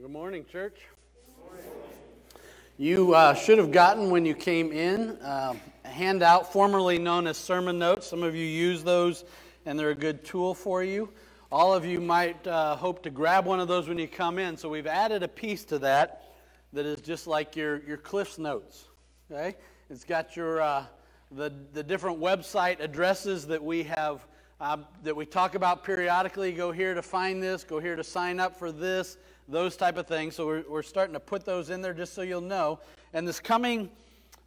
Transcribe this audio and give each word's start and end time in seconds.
Good 0.00 0.12
morning, 0.12 0.44
church. 0.44 0.82
You 2.76 3.14
uh, 3.14 3.34
should 3.34 3.58
have 3.58 3.72
gotten 3.72 4.10
when 4.10 4.24
you 4.24 4.32
came 4.32 4.70
in 4.70 5.16
uh, 5.22 5.54
a 5.84 5.88
handout 5.88 6.52
formerly 6.52 7.00
known 7.00 7.26
as 7.26 7.36
sermon 7.36 7.80
notes. 7.80 8.06
Some 8.06 8.22
of 8.22 8.36
you 8.36 8.44
use 8.44 8.84
those, 8.84 9.24
and 9.66 9.76
they're 9.76 9.90
a 9.90 9.96
good 9.96 10.24
tool 10.24 10.54
for 10.54 10.84
you. 10.84 11.08
All 11.50 11.74
of 11.74 11.84
you 11.84 12.00
might 12.00 12.46
uh, 12.46 12.76
hope 12.76 13.02
to 13.02 13.10
grab 13.10 13.44
one 13.44 13.58
of 13.58 13.66
those 13.66 13.88
when 13.88 13.98
you 13.98 14.06
come 14.06 14.38
in. 14.38 14.56
So 14.56 14.68
we've 14.68 14.86
added 14.86 15.24
a 15.24 15.28
piece 15.28 15.64
to 15.64 15.80
that 15.80 16.32
that 16.72 16.86
is 16.86 17.00
just 17.00 17.26
like 17.26 17.56
your, 17.56 17.82
your 17.82 17.96
Cliff's 17.96 18.38
Notes. 18.38 18.84
Okay, 19.32 19.56
it's 19.90 20.04
got 20.04 20.36
your 20.36 20.60
uh, 20.62 20.84
the 21.32 21.52
the 21.72 21.82
different 21.82 22.20
website 22.20 22.78
addresses 22.78 23.48
that 23.48 23.62
we 23.62 23.82
have. 23.82 24.24
Uh, 24.60 24.76
that 25.04 25.14
we 25.14 25.24
talk 25.24 25.54
about 25.54 25.84
periodically. 25.84 26.50
Go 26.50 26.72
here 26.72 26.92
to 26.92 27.00
find 27.00 27.40
this, 27.40 27.62
go 27.62 27.78
here 27.78 27.94
to 27.94 28.02
sign 28.02 28.40
up 28.40 28.58
for 28.58 28.72
this, 28.72 29.16
those 29.48 29.76
type 29.76 29.96
of 29.96 30.06
things. 30.06 30.36
So 30.36 30.46
we're, 30.46 30.64
we're 30.68 30.82
starting 30.82 31.14
to 31.14 31.20
put 31.20 31.44
those 31.44 31.70
in 31.70 31.80
there 31.80 31.94
just 31.94 32.14
so 32.14 32.22
you'll 32.22 32.40
know. 32.40 32.80
And 33.12 33.26
this 33.26 33.40
coming 33.40 33.90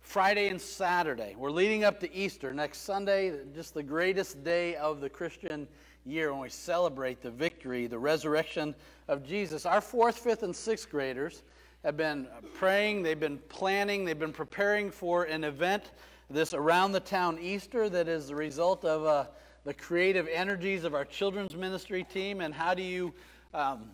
Friday 0.02 0.48
and 0.48 0.62
Saturday, 0.62 1.36
we're 1.38 1.52
leading 1.52 1.84
up 1.84 2.00
to 2.02 2.14
Easter. 2.14 2.54
Next 2.54 2.80
Sunday, 2.80 3.34
just 3.56 3.74
the 3.74 3.84
greatest 3.84 4.44
day 4.44 4.76
of 4.76 5.02
the 5.02 5.10
Christian 5.10 5.68
year 6.06 6.32
when 6.32 6.42
we 6.42 6.50
celebrate 6.50 7.22
the 7.22 7.32
victory, 7.32 7.88
the 7.88 7.98
resurrection 7.98 8.76
of 9.08 9.26
Jesus. 9.26 9.66
Our 9.66 9.82
fourth, 9.82 10.18
fifth, 10.18 10.44
and 10.44 10.56
sixth 10.56 10.90
graders 10.90 11.44
have 11.84 11.98
been 11.98 12.28
praying, 12.56 13.04
they've 13.04 13.20
been 13.20 13.40
planning, 13.50 14.06
they've 14.06 14.18
been 14.18 14.34
preparing 14.34 14.92
for 14.92 15.24
an 15.24 15.44
event, 15.44 15.92
this 16.30 16.54
around 16.54 16.92
the 16.92 17.00
town 17.00 17.38
Easter, 17.42 17.90
that 17.90 18.08
is 18.08 18.28
the 18.28 18.36
result 18.36 18.86
of 18.86 19.06
uh, 19.06 19.26
the 19.64 19.74
creative 19.74 20.28
energies 20.32 20.84
of 20.84 20.94
our 20.94 21.06
children's 21.06 21.56
ministry 21.56 22.04
team. 22.04 22.42
And 22.42 22.54
how 22.54 22.74
do 22.74 22.84
you 22.84 23.14
um, 23.54 23.92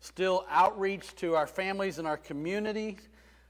still 0.00 0.46
outreach 0.50 1.14
to 1.16 1.34
our 1.34 1.46
families 1.46 1.98
and 1.98 2.06
our 2.06 2.16
community 2.16 2.98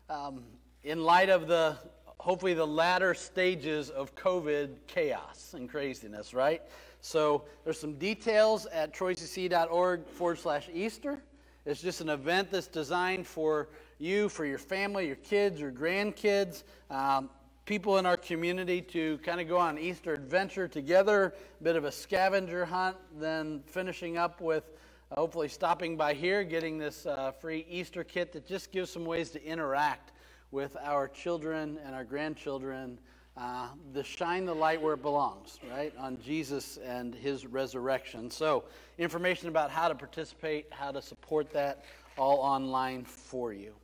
um, 0.08 0.42
in 0.84 1.02
light 1.02 1.28
of 1.28 1.46
the 1.46 1.76
hopefully 2.18 2.54
the 2.54 2.66
latter 2.66 3.14
stages 3.14 3.90
of 3.90 4.14
COVID 4.14 4.70
chaos 4.86 5.54
and 5.54 5.68
craziness, 5.68 6.34
right? 6.34 6.62
So 7.00 7.44
there's 7.64 7.78
some 7.78 7.94
details 7.94 8.66
at 8.66 8.92
troycc.org 8.92 10.06
forward 10.06 10.38
slash 10.38 10.68
Easter. 10.72 11.22
It's 11.64 11.80
just 11.80 12.00
an 12.00 12.08
event 12.08 12.50
that's 12.50 12.66
designed 12.66 13.26
for 13.26 13.68
you, 13.98 14.28
for 14.28 14.44
your 14.44 14.58
family, 14.58 15.06
your 15.06 15.16
kids, 15.16 15.60
your 15.60 15.70
grandkids, 15.70 16.64
um, 16.90 17.30
people 17.66 17.98
in 17.98 18.06
our 18.06 18.16
community 18.16 18.80
to 18.80 19.18
kind 19.18 19.40
of 19.40 19.48
go 19.48 19.58
on 19.58 19.78
Easter 19.78 20.14
adventure 20.14 20.66
together, 20.66 21.34
a 21.60 21.64
bit 21.64 21.76
of 21.76 21.84
a 21.84 21.92
scavenger 21.92 22.64
hunt, 22.64 22.96
then 23.18 23.62
finishing 23.66 24.16
up 24.16 24.40
with 24.40 24.64
hopefully 25.12 25.48
stopping 25.48 25.96
by 25.96 26.14
here, 26.14 26.44
getting 26.44 26.78
this 26.78 27.06
uh, 27.06 27.32
free 27.32 27.66
Easter 27.68 28.04
kit 28.04 28.32
that 28.32 28.46
just 28.46 28.72
gives 28.72 28.90
some 28.90 29.04
ways 29.04 29.30
to 29.30 29.44
interact 29.44 30.12
with 30.50 30.76
our 30.82 31.08
children 31.08 31.78
and 31.84 31.94
our 31.94 32.04
grandchildren 32.04 32.98
uh, 33.36 33.68
to 33.94 34.02
shine 34.02 34.44
the 34.44 34.54
light 34.54 34.80
where 34.80 34.94
it 34.94 35.02
belongs, 35.02 35.60
right? 35.70 35.94
On 35.96 36.20
Jesus 36.20 36.78
and 36.84 37.14
his 37.14 37.46
resurrection. 37.46 38.30
So, 38.30 38.64
information 38.98 39.48
about 39.48 39.70
how 39.70 39.88
to 39.88 39.94
participate, 39.94 40.66
how 40.70 40.90
to 40.90 41.00
support 41.00 41.52
that, 41.52 41.84
all 42.16 42.40
online 42.40 43.04
for 43.04 43.52
you. 43.52 43.74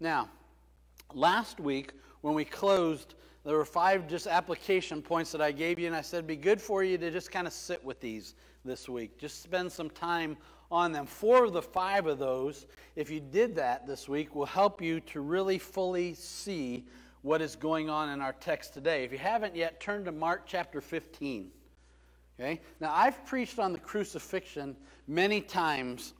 Now, 0.00 0.28
last 1.14 1.60
week 1.60 1.92
when 2.22 2.34
we 2.34 2.44
closed, 2.44 3.14
there 3.44 3.56
were 3.56 3.64
five 3.64 4.08
just 4.08 4.26
application 4.26 5.00
points 5.00 5.30
that 5.32 5.40
I 5.40 5.52
gave 5.52 5.78
you, 5.78 5.86
and 5.86 5.94
I 5.94 6.00
said 6.00 6.18
it'd 6.18 6.26
be 6.26 6.36
good 6.36 6.60
for 6.60 6.82
you 6.82 6.98
to 6.98 7.10
just 7.10 7.30
kind 7.30 7.46
of 7.46 7.52
sit 7.52 7.82
with 7.84 8.00
these 8.00 8.34
this 8.64 8.88
week. 8.88 9.16
Just 9.18 9.42
spend 9.42 9.70
some 9.70 9.90
time 9.90 10.36
on 10.70 10.92
them. 10.92 11.06
Four 11.06 11.44
of 11.44 11.52
the 11.52 11.62
five 11.62 12.06
of 12.06 12.18
those, 12.18 12.66
if 12.96 13.10
you 13.10 13.20
did 13.20 13.56
that 13.56 13.86
this 13.86 14.08
week, 14.08 14.34
will 14.34 14.46
help 14.46 14.82
you 14.82 15.00
to 15.00 15.20
really 15.20 15.58
fully 15.58 16.14
see 16.14 16.84
what 17.22 17.40
is 17.42 17.56
going 17.56 17.90
on 17.90 18.10
in 18.10 18.20
our 18.20 18.32
text 18.32 18.74
today. 18.74 19.04
If 19.04 19.12
you 19.12 19.18
haven't 19.18 19.56
yet, 19.56 19.80
turn 19.80 20.04
to 20.04 20.12
Mark 20.12 20.42
chapter 20.46 20.80
15. 20.80 21.50
Okay? 22.38 22.60
Now, 22.80 22.92
I've 22.94 23.24
preached 23.26 23.58
on 23.58 23.72
the 23.72 23.78
crucifixion 23.78 24.76
many 25.06 25.40
times 25.40 26.14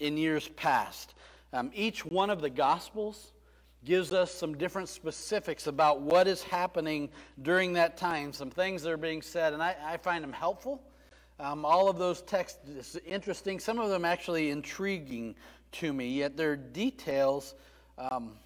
in 0.00 0.16
years 0.16 0.48
past. 0.48 1.14
Um, 1.52 1.70
each 1.74 2.04
one 2.04 2.30
of 2.30 2.40
the 2.40 2.50
Gospels 2.50 3.32
gives 3.84 4.12
us 4.12 4.32
some 4.32 4.56
different 4.56 4.88
specifics 4.88 5.66
about 5.66 6.00
what 6.00 6.28
is 6.28 6.42
happening 6.42 7.08
during 7.40 7.72
that 7.72 7.96
time, 7.96 8.32
some 8.32 8.50
things 8.50 8.82
that 8.82 8.92
are 8.92 8.96
being 8.96 9.22
said, 9.22 9.52
and 9.52 9.62
I, 9.62 9.74
I 9.84 9.96
find 9.96 10.22
them 10.22 10.32
helpful. 10.32 10.82
Um, 11.42 11.64
all 11.64 11.88
of 11.88 11.98
those 11.98 12.22
texts 12.22 12.96
interesting, 13.04 13.58
some 13.58 13.80
of 13.80 13.90
them 13.90 14.04
actually 14.04 14.50
intriguing 14.50 15.34
to 15.72 15.92
me, 15.92 16.06
yet 16.06 16.36
their 16.36 16.54
details 16.54 17.56
um, 17.98 18.36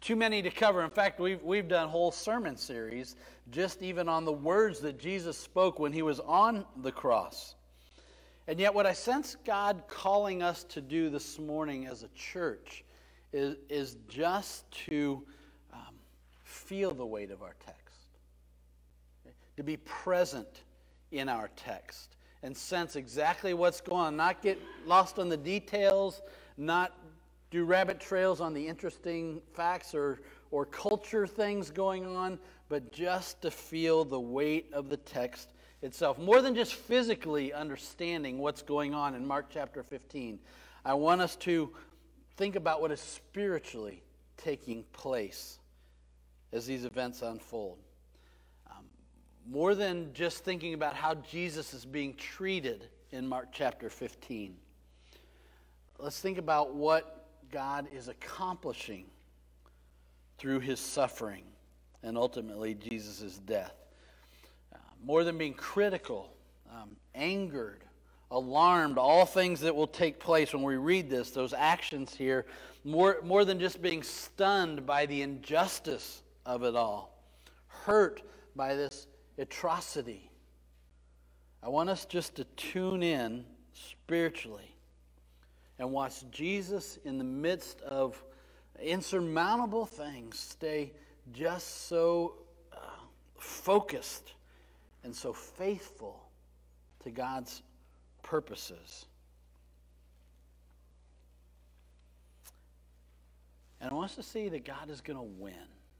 too 0.00 0.14
many 0.14 0.40
to 0.40 0.50
cover. 0.50 0.84
In 0.84 0.90
fact, 0.90 1.18
we've, 1.18 1.42
we've 1.42 1.66
done 1.66 1.88
whole 1.88 2.12
sermon 2.12 2.56
series 2.56 3.16
just 3.50 3.82
even 3.82 4.08
on 4.08 4.24
the 4.24 4.32
words 4.32 4.78
that 4.80 5.00
Jesus 5.00 5.36
spoke 5.36 5.80
when 5.80 5.92
he 5.92 6.02
was 6.02 6.20
on 6.20 6.64
the 6.82 6.92
cross. 6.92 7.56
And 8.46 8.60
yet, 8.60 8.72
what 8.72 8.86
I 8.86 8.92
sense 8.92 9.36
God 9.44 9.82
calling 9.88 10.44
us 10.44 10.62
to 10.64 10.80
do 10.80 11.10
this 11.10 11.40
morning 11.40 11.86
as 11.86 12.04
a 12.04 12.08
church 12.14 12.84
is, 13.32 13.56
is 13.68 13.96
just 14.08 14.70
to 14.86 15.24
um, 15.72 15.96
feel 16.44 16.92
the 16.92 17.06
weight 17.06 17.32
of 17.32 17.42
our 17.42 17.56
text, 17.66 18.06
okay? 19.26 19.34
to 19.56 19.64
be 19.64 19.76
present 19.78 20.62
in 21.12 21.28
our 21.28 21.48
text 21.56 22.16
and 22.42 22.56
sense 22.56 22.96
exactly 22.96 23.54
what's 23.54 23.80
going 23.80 24.00
on, 24.00 24.16
not 24.16 24.42
get 24.42 24.60
lost 24.86 25.18
on 25.18 25.28
the 25.28 25.36
details, 25.36 26.22
not 26.56 26.92
do 27.50 27.64
rabbit 27.64 28.00
trails 28.00 28.40
on 28.40 28.54
the 28.54 28.66
interesting 28.66 29.40
facts 29.52 29.94
or, 29.94 30.22
or 30.50 30.64
culture 30.64 31.26
things 31.26 31.70
going 31.70 32.04
on, 32.06 32.38
but 32.68 32.92
just 32.92 33.42
to 33.42 33.50
feel 33.50 34.04
the 34.04 34.18
weight 34.18 34.70
of 34.72 34.88
the 34.88 34.96
text 34.96 35.52
itself. 35.82 36.18
More 36.18 36.40
than 36.40 36.54
just 36.54 36.74
physically 36.74 37.52
understanding 37.52 38.38
what's 38.38 38.62
going 38.62 38.94
on 38.94 39.14
in 39.14 39.26
Mark 39.26 39.46
chapter 39.50 39.82
15, 39.82 40.38
I 40.84 40.94
want 40.94 41.20
us 41.20 41.36
to 41.36 41.70
think 42.36 42.56
about 42.56 42.80
what 42.80 42.90
is 42.90 43.00
spiritually 43.00 44.02
taking 44.36 44.84
place 44.92 45.58
as 46.52 46.66
these 46.66 46.84
events 46.84 47.22
unfold 47.22 47.78
more 49.50 49.74
than 49.74 50.12
just 50.14 50.44
thinking 50.44 50.74
about 50.74 50.94
how 50.94 51.14
Jesus 51.14 51.74
is 51.74 51.84
being 51.84 52.14
treated 52.14 52.88
in 53.10 53.26
Mark 53.26 53.48
chapter 53.52 53.90
15. 53.90 54.56
Let's 55.98 56.20
think 56.20 56.38
about 56.38 56.74
what 56.74 57.26
God 57.50 57.86
is 57.92 58.08
accomplishing 58.08 59.06
through 60.38 60.60
his 60.60 60.80
suffering 60.80 61.44
and 62.02 62.16
ultimately 62.16 62.74
Jesus' 62.74 63.38
death. 63.38 63.74
Uh, 64.74 64.78
more 65.04 65.22
than 65.24 65.38
being 65.38 65.54
critical, 65.54 66.32
um, 66.70 66.96
angered, 67.14 67.84
alarmed, 68.30 68.98
all 68.98 69.26
things 69.26 69.60
that 69.60 69.74
will 69.74 69.86
take 69.86 70.18
place 70.18 70.52
when 70.54 70.62
we 70.62 70.76
read 70.76 71.10
this, 71.10 71.30
those 71.30 71.52
actions 71.52 72.14
here, 72.14 72.46
more, 72.84 73.18
more 73.22 73.44
than 73.44 73.60
just 73.60 73.80
being 73.80 74.02
stunned 74.02 74.86
by 74.86 75.06
the 75.06 75.22
injustice 75.22 76.22
of 76.46 76.64
it 76.64 76.74
all, 76.74 77.16
hurt 77.68 78.22
by 78.56 78.74
this 78.74 79.06
atrocity. 79.38 80.30
I 81.62 81.68
want 81.68 81.90
us 81.90 82.04
just 82.04 82.36
to 82.36 82.44
tune 82.56 83.02
in 83.02 83.44
spiritually 83.72 84.74
and 85.78 85.90
watch 85.92 86.24
Jesus 86.30 86.98
in 87.04 87.18
the 87.18 87.24
midst 87.24 87.80
of 87.82 88.22
insurmountable 88.80 89.86
things 89.86 90.38
stay 90.38 90.92
just 91.32 91.88
so 91.88 92.34
uh, 92.72 92.76
focused 93.38 94.34
and 95.04 95.14
so 95.14 95.32
faithful 95.32 96.22
to 97.04 97.10
God's 97.10 97.62
purposes. 98.22 99.06
And 103.80 103.90
I 103.90 103.94
want 103.94 104.10
us 104.10 104.16
to 104.16 104.22
see 104.22 104.48
that 104.48 104.64
God 104.64 104.90
is 104.90 105.00
going 105.00 105.18
to 105.18 105.22
win 105.22 105.54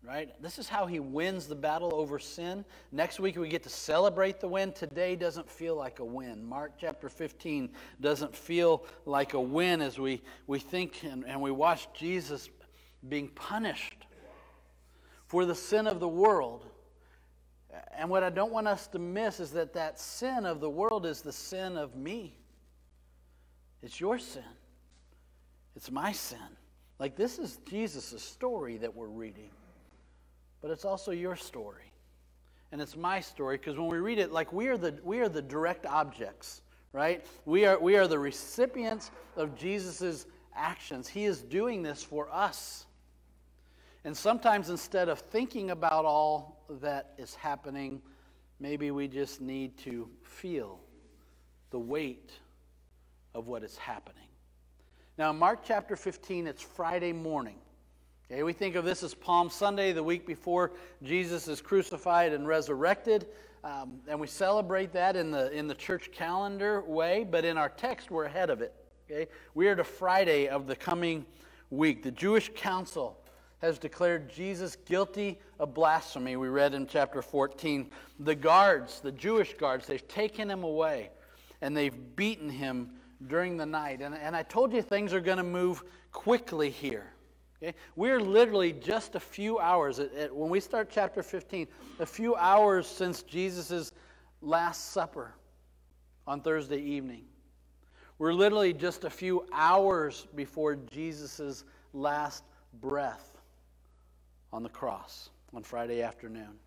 right? 0.05 0.31
This 0.43 0.59
is 0.59 0.69
how 0.69 0.87
he 0.87 0.99
wins 0.99 1.47
the 1.47 1.55
battle 1.55 1.95
over 1.95 2.19
sin. 2.19 2.65
Next 2.91 3.21
week 3.21 3.37
we 3.37 3.49
get 3.49 3.63
to 3.63 3.69
celebrate 3.69 4.41
the 4.41 4.49
win. 4.49 4.73
Today 4.73 5.15
doesn't 5.15 5.49
feel 5.49 5.77
like 5.77 6.01
a 6.01 6.05
win. 6.05 6.45
Mark 6.45 6.73
chapter 6.79 7.09
15 7.09 7.71
doesn't 8.01 8.35
feel 8.35 8.85
like 9.07 9.35
a 9.35 9.41
win 9.41 9.81
as 9.81 9.99
we, 9.99 10.23
we 10.47 10.59
think 10.59 11.05
and, 11.05 11.25
and 11.25 11.41
we 11.41 11.53
watch 11.53 11.87
Jesus 11.95 12.49
being 13.09 13.29
punished 13.29 14.07
for 15.27 15.45
the 15.45 15.55
sin 15.55 15.87
of 15.87 16.01
the 16.01 16.09
world. 16.09 16.67
And 17.97 18.11
what 18.11 18.23
I 18.25 18.31
don't 18.31 18.53
want 18.53 18.67
us 18.67 18.89
to 18.89 18.99
miss 18.99 19.39
is 19.39 19.53
that 19.53 19.73
that 19.75 20.01
sin 20.01 20.47
of 20.47 20.61
the 20.61 20.69
world 20.69 21.07
is 21.07 21.23
the 21.23 21.33
sin 21.33 21.77
of 21.77 21.95
me. 21.95 22.37
It's 23.83 24.01
your 24.01 24.19
sin. 24.19 24.43
It's 25.77 25.91
my 25.91 26.13
sin. 26.13 26.39
Like 26.99 27.17
this 27.17 27.39
is 27.39 27.59
Jesus' 27.69 28.23
story 28.23 28.79
that 28.79 28.95
we're 28.95 29.07
reading 29.07 29.51
but 30.63 30.71
it's 30.71 30.85
also 30.85 31.11
your 31.11 31.37
story. 31.37 31.93
And 32.71 32.81
it's 32.81 32.97
my 32.97 33.21
story 33.21 33.59
because 33.59 33.77
when 33.77 33.89
we 33.89 33.99
read 33.99 34.19
it, 34.19 34.33
like 34.33 34.53
we 34.53 34.69
are 34.69 34.79
the, 34.79 34.99
we 35.05 35.21
are 35.21 35.29
the 35.29 35.43
direct 35.43 35.85
objects, 35.85 36.63
right? 36.93 37.27
We 37.45 37.67
are, 37.67 37.79
we 37.79 37.97
are 37.97 38.07
the 38.07 38.19
recipients 38.19 39.11
of 39.37 39.55
Jesus' 39.57 40.25
actions. 40.55 41.09
He 41.09 41.25
is 41.25 41.43
doing 41.43 41.83
this 41.83 42.03
for 42.03 42.33
us. 42.33 42.87
And 44.05 44.17
sometimes 44.17 44.71
instead 44.71 45.09
of 45.09 45.19
thinking 45.19 45.71
about 45.71 46.05
all 46.05 46.65
that 46.81 47.13
is 47.19 47.35
happening, 47.35 48.01
maybe 48.59 48.91
we 48.91 49.09
just 49.09 49.41
need 49.41 49.77
to 49.79 50.09
feel 50.23 50.81
the 51.71 51.79
weight 51.79 52.31
of 53.35 53.49
what 53.49 53.63
is 53.63 53.77
happening. 53.77 54.29
Now, 55.19 55.33
Mark 55.33 55.61
chapter 55.65 55.95
15, 55.95 56.47
it's 56.47 56.63
Friday 56.63 57.13
morning. 57.13 57.59
Okay, 58.33 58.45
we 58.45 58.55
think 58.55 58.77
of 58.77 58.87
this 58.87 59.03
as 59.03 59.13
Palm 59.13 59.51
Sunday, 59.51 59.93
the 59.93 60.03
week 60.03 60.27
before 60.27 60.73
Jesus 61.03 61.49
is 61.49 61.61
crucified 61.61 62.33
and 62.33 62.49
resurrected. 62.49 63.27
Um, 63.63 64.01
and 64.09 64.19
we 64.19 64.27
celebrate 64.27 64.91
that 64.95 65.17
in 65.17 65.31
the, 65.31 65.53
in 65.53 65.69
the 65.69 65.75
church 65.75 66.11
calendar 66.13 66.81
way, 66.81 67.27
but 67.31 67.45
in 67.45 67.59
our 67.59 67.69
text, 67.69 68.11
we're 68.11 68.25
ahead 68.25 68.49
of 68.49 68.63
it. 68.63 68.73
Okay? 69.05 69.29
We 69.53 69.69
are 69.69 69.77
to 69.77 69.85
Friday 69.85 70.49
of 70.49 70.67
the 70.67 70.75
coming 70.75 71.27
week. 71.69 72.03
The 72.03 72.11
Jewish 72.11 72.51
council 72.55 73.19
has 73.61 73.79
declared 73.79 74.31
Jesus 74.31 74.77
guilty 74.77 75.39
of 75.61 75.75
blasphemy, 75.75 76.37
we 76.37 76.49
read 76.49 76.73
in 76.73 76.87
chapter 76.87 77.21
14. 77.21 77.91
The 78.21 78.35
guards, 78.35 79.01
the 79.01 79.13
Jewish 79.13 79.53
guards, 79.59 79.87
they've 79.87 80.09
taken 80.09 80.51
him 80.51 80.65
away 80.65 81.11
and 81.61 81.77
they've 81.77 82.17
beaten 82.17 82.49
him 82.49 82.93
during 83.27 83.59
the 83.59 83.67
night. 83.67 84.01
And, 84.01 84.15
and 84.15 84.35
I 84.35 84.43
told 84.43 84.73
you 84.73 84.81
things 84.81 85.13
are 85.13 85.21
going 85.21 85.37
to 85.37 85.45
move 85.45 85.83
quickly 86.13 86.71
here. 86.71 87.13
Okay? 87.63 87.77
We're 87.95 88.21
literally 88.21 88.73
just 88.73 89.15
a 89.15 89.21
few 89.21 89.59
hours, 89.59 89.99
at, 89.99 90.13
at, 90.15 90.35
when 90.35 90.51
we 90.51 90.61
start 90.61 90.91
chapter 90.91 91.23
15, 91.23 91.69
a 92.01 92.07
few 92.07 92.35
hours 92.35 92.87
since 92.87 93.23
Jesus' 93.23 93.93
Last 94.41 94.91
Supper 94.91 95.35
on 96.27 96.41
Thursday 96.41 96.81
evening. 96.81 97.25
We're 98.19 98.35
literally 98.35 98.73
just 98.73 99.05
a 99.05 99.11
few 99.11 99.47
hours 99.53 100.27
before 100.35 100.77
Jesus' 100.77 101.65
last 101.93 102.45
breath 102.81 103.39
on 104.53 104.63
the 104.63 104.69
cross 104.69 105.31
on 105.55 105.63
Friday 105.63 106.03
afternoon. 106.03 106.59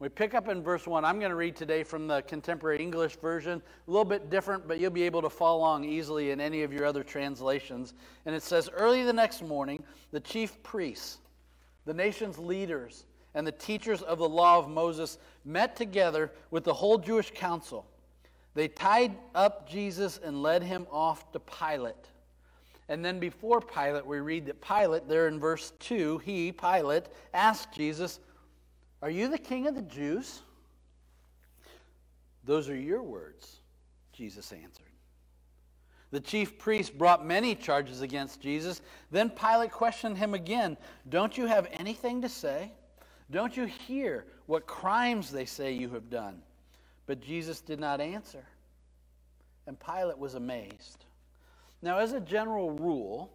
We 0.00 0.08
pick 0.08 0.34
up 0.34 0.48
in 0.48 0.62
verse 0.62 0.86
1. 0.86 1.04
I'm 1.04 1.18
going 1.18 1.28
to 1.28 1.36
read 1.36 1.54
today 1.54 1.84
from 1.84 2.06
the 2.06 2.22
contemporary 2.22 2.80
English 2.80 3.16
version. 3.16 3.60
A 3.86 3.90
little 3.90 4.06
bit 4.06 4.30
different, 4.30 4.66
but 4.66 4.80
you'll 4.80 4.90
be 4.90 5.02
able 5.02 5.20
to 5.20 5.28
follow 5.28 5.58
along 5.58 5.84
easily 5.84 6.30
in 6.30 6.40
any 6.40 6.62
of 6.62 6.72
your 6.72 6.86
other 6.86 7.04
translations. 7.04 7.92
And 8.24 8.34
it 8.34 8.42
says 8.42 8.70
Early 8.72 9.04
the 9.04 9.12
next 9.12 9.42
morning, 9.42 9.84
the 10.10 10.20
chief 10.20 10.60
priests, 10.62 11.18
the 11.84 11.92
nation's 11.92 12.38
leaders, 12.38 13.04
and 13.34 13.46
the 13.46 13.52
teachers 13.52 14.00
of 14.00 14.16
the 14.16 14.28
law 14.28 14.58
of 14.58 14.70
Moses 14.70 15.18
met 15.44 15.76
together 15.76 16.32
with 16.50 16.64
the 16.64 16.72
whole 16.72 16.96
Jewish 16.96 17.30
council. 17.32 17.84
They 18.54 18.68
tied 18.68 19.14
up 19.34 19.68
Jesus 19.68 20.18
and 20.24 20.42
led 20.42 20.62
him 20.62 20.86
off 20.90 21.30
to 21.32 21.40
Pilate. 21.40 22.08
And 22.88 23.04
then 23.04 23.20
before 23.20 23.60
Pilate, 23.60 24.06
we 24.06 24.20
read 24.20 24.46
that 24.46 24.62
Pilate, 24.62 25.08
there 25.08 25.28
in 25.28 25.38
verse 25.38 25.74
2, 25.78 26.18
he, 26.24 26.52
Pilate, 26.52 27.04
asked 27.34 27.70
Jesus, 27.72 28.18
are 29.02 29.10
you 29.10 29.28
the 29.28 29.38
king 29.38 29.66
of 29.66 29.74
the 29.74 29.82
Jews? 29.82 30.40
Those 32.44 32.68
are 32.68 32.76
your 32.76 33.02
words, 33.02 33.56
Jesus 34.12 34.52
answered. 34.52 34.86
The 36.10 36.20
chief 36.20 36.58
priests 36.58 36.90
brought 36.90 37.24
many 37.24 37.54
charges 37.54 38.00
against 38.00 38.40
Jesus. 38.40 38.80
Then 39.10 39.30
Pilate 39.30 39.70
questioned 39.70 40.18
him 40.18 40.34
again 40.34 40.76
Don't 41.08 41.38
you 41.38 41.46
have 41.46 41.68
anything 41.72 42.22
to 42.22 42.28
say? 42.28 42.72
Don't 43.30 43.56
you 43.56 43.66
hear 43.66 44.26
what 44.46 44.66
crimes 44.66 45.30
they 45.30 45.44
say 45.44 45.72
you 45.72 45.88
have 45.90 46.10
done? 46.10 46.42
But 47.06 47.20
Jesus 47.20 47.60
did 47.60 47.78
not 47.78 48.00
answer. 48.00 48.44
And 49.66 49.78
Pilate 49.78 50.18
was 50.18 50.34
amazed. 50.34 51.04
Now, 51.80 51.98
as 51.98 52.12
a 52.12 52.20
general 52.20 52.72
rule, 52.72 53.32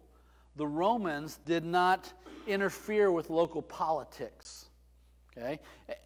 the 0.56 0.66
Romans 0.66 1.38
did 1.46 1.64
not 1.64 2.12
interfere 2.46 3.10
with 3.10 3.30
local 3.30 3.62
politics. 3.62 4.65
Okay? 5.36 5.60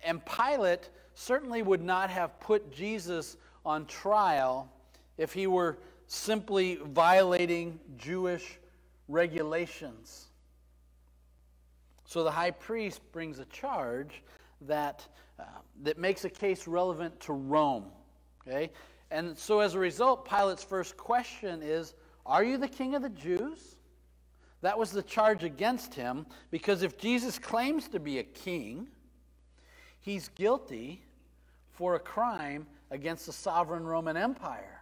And 0.04 0.20
Pilate 0.24 0.90
certainly 1.14 1.62
would 1.62 1.82
not 1.82 2.10
have 2.10 2.38
put 2.40 2.72
Jesus 2.72 3.36
on 3.64 3.86
trial 3.86 4.70
if 5.18 5.32
he 5.32 5.46
were 5.46 5.78
simply 6.06 6.76
violating 6.76 7.78
Jewish 7.96 8.58
regulations. 9.08 10.26
So 12.04 12.24
the 12.24 12.30
high 12.30 12.50
priest 12.50 13.00
brings 13.12 13.38
a 13.38 13.44
charge 13.46 14.22
that, 14.62 15.06
uh, 15.38 15.44
that 15.82 15.98
makes 15.98 16.24
a 16.24 16.30
case 16.30 16.66
relevant 16.66 17.20
to 17.20 17.32
Rome. 17.32 17.84
Okay? 18.46 18.70
And 19.10 19.36
so 19.36 19.60
as 19.60 19.74
a 19.74 19.78
result, 19.78 20.24
Pilate's 20.28 20.64
first 20.64 20.96
question 20.96 21.62
is 21.62 21.94
Are 22.26 22.42
you 22.42 22.58
the 22.58 22.68
king 22.68 22.94
of 22.94 23.02
the 23.02 23.10
Jews? 23.10 23.76
That 24.62 24.78
was 24.78 24.90
the 24.90 25.02
charge 25.02 25.44
against 25.44 25.94
him 25.94 26.26
because 26.50 26.82
if 26.82 26.98
Jesus 26.98 27.38
claims 27.38 27.88
to 27.88 28.00
be 28.00 28.18
a 28.18 28.24
king, 28.24 28.88
he's 30.00 30.28
guilty 30.30 31.02
for 31.72 31.94
a 31.94 32.00
crime 32.00 32.66
against 32.90 33.26
the 33.26 33.32
sovereign 33.32 33.84
Roman 33.84 34.16
Empire. 34.16 34.80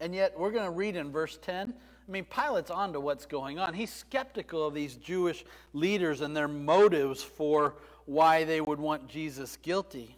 And 0.00 0.14
yet, 0.14 0.38
we're 0.38 0.52
going 0.52 0.64
to 0.64 0.70
read 0.70 0.94
in 0.94 1.10
verse 1.10 1.38
10. 1.42 1.74
I 2.08 2.10
mean, 2.10 2.24
Pilate's 2.24 2.70
on 2.70 2.92
to 2.92 3.00
what's 3.00 3.26
going 3.26 3.58
on. 3.58 3.74
He's 3.74 3.92
skeptical 3.92 4.66
of 4.66 4.72
these 4.72 4.94
Jewish 4.94 5.44
leaders 5.72 6.20
and 6.20 6.36
their 6.36 6.48
motives 6.48 7.22
for 7.22 7.74
why 8.06 8.44
they 8.44 8.60
would 8.60 8.78
want 8.78 9.08
Jesus 9.08 9.58
guilty. 9.60 10.16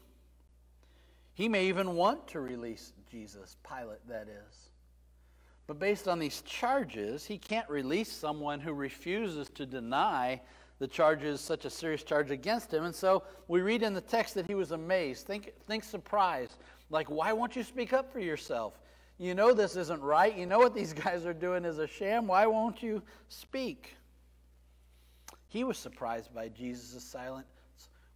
He 1.33 1.49
may 1.49 1.67
even 1.67 1.95
want 1.97 2.29
to 2.29 2.41
release 2.41 2.93
Jesus, 3.11 3.57
Pilate, 3.67 4.07
that 4.09 4.29
is. 4.29 4.71
But 5.67 5.79
based 5.79 6.07
on 6.07 6.19
these 6.19 6.43
charges, 6.43 7.25
he 7.25 7.39
can't 7.39 7.69
release 7.69 8.13
someone 8.13 8.61
who 8.61 8.73
refuses 8.73 9.49
to 9.51 9.67
deny 9.67 10.41
the 10.81 10.89
charges, 10.89 11.41
such 11.41 11.67
a 11.67 11.71
serious 11.71 12.03
charge 12.03 12.31
against 12.31 12.73
him. 12.73 12.85
And 12.85 12.95
so 12.95 13.23
we 13.47 13.61
read 13.61 13.83
in 13.83 13.95
the 13.95 14.01
text 14.01 14.35
that 14.35 14.47
he 14.47 14.55
was 14.55 14.73
amazed. 14.73 15.27
Think, 15.27 15.53
think 15.69 15.85
surprised. 15.85 16.57
Like, 16.89 17.09
why 17.09 17.33
won't 17.33 17.55
you 17.55 17.63
speak 17.63 17.93
up 17.93 18.11
for 18.11 18.19
yourself? 18.19 18.81
You 19.19 19.35
know 19.35 19.53
this 19.53 19.77
isn't 19.77 20.01
right. 20.01 20.37
You 20.37 20.47
know 20.47 20.59
what 20.59 20.75
these 20.75 20.93
guys 21.05 21.27
are 21.27 21.35
doing 21.35 21.67
is 21.67 21.79
a 21.79 21.87
sham. 21.87 22.27
Why 22.27 22.47
won't 22.47 22.83
you 22.83 23.03
speak? 23.29 23.95
He 25.49 25.65
was 25.65 25.77
surprised 25.77 26.35
by 26.35 26.49
Jesus' 26.49 27.05
silence. 27.05 27.47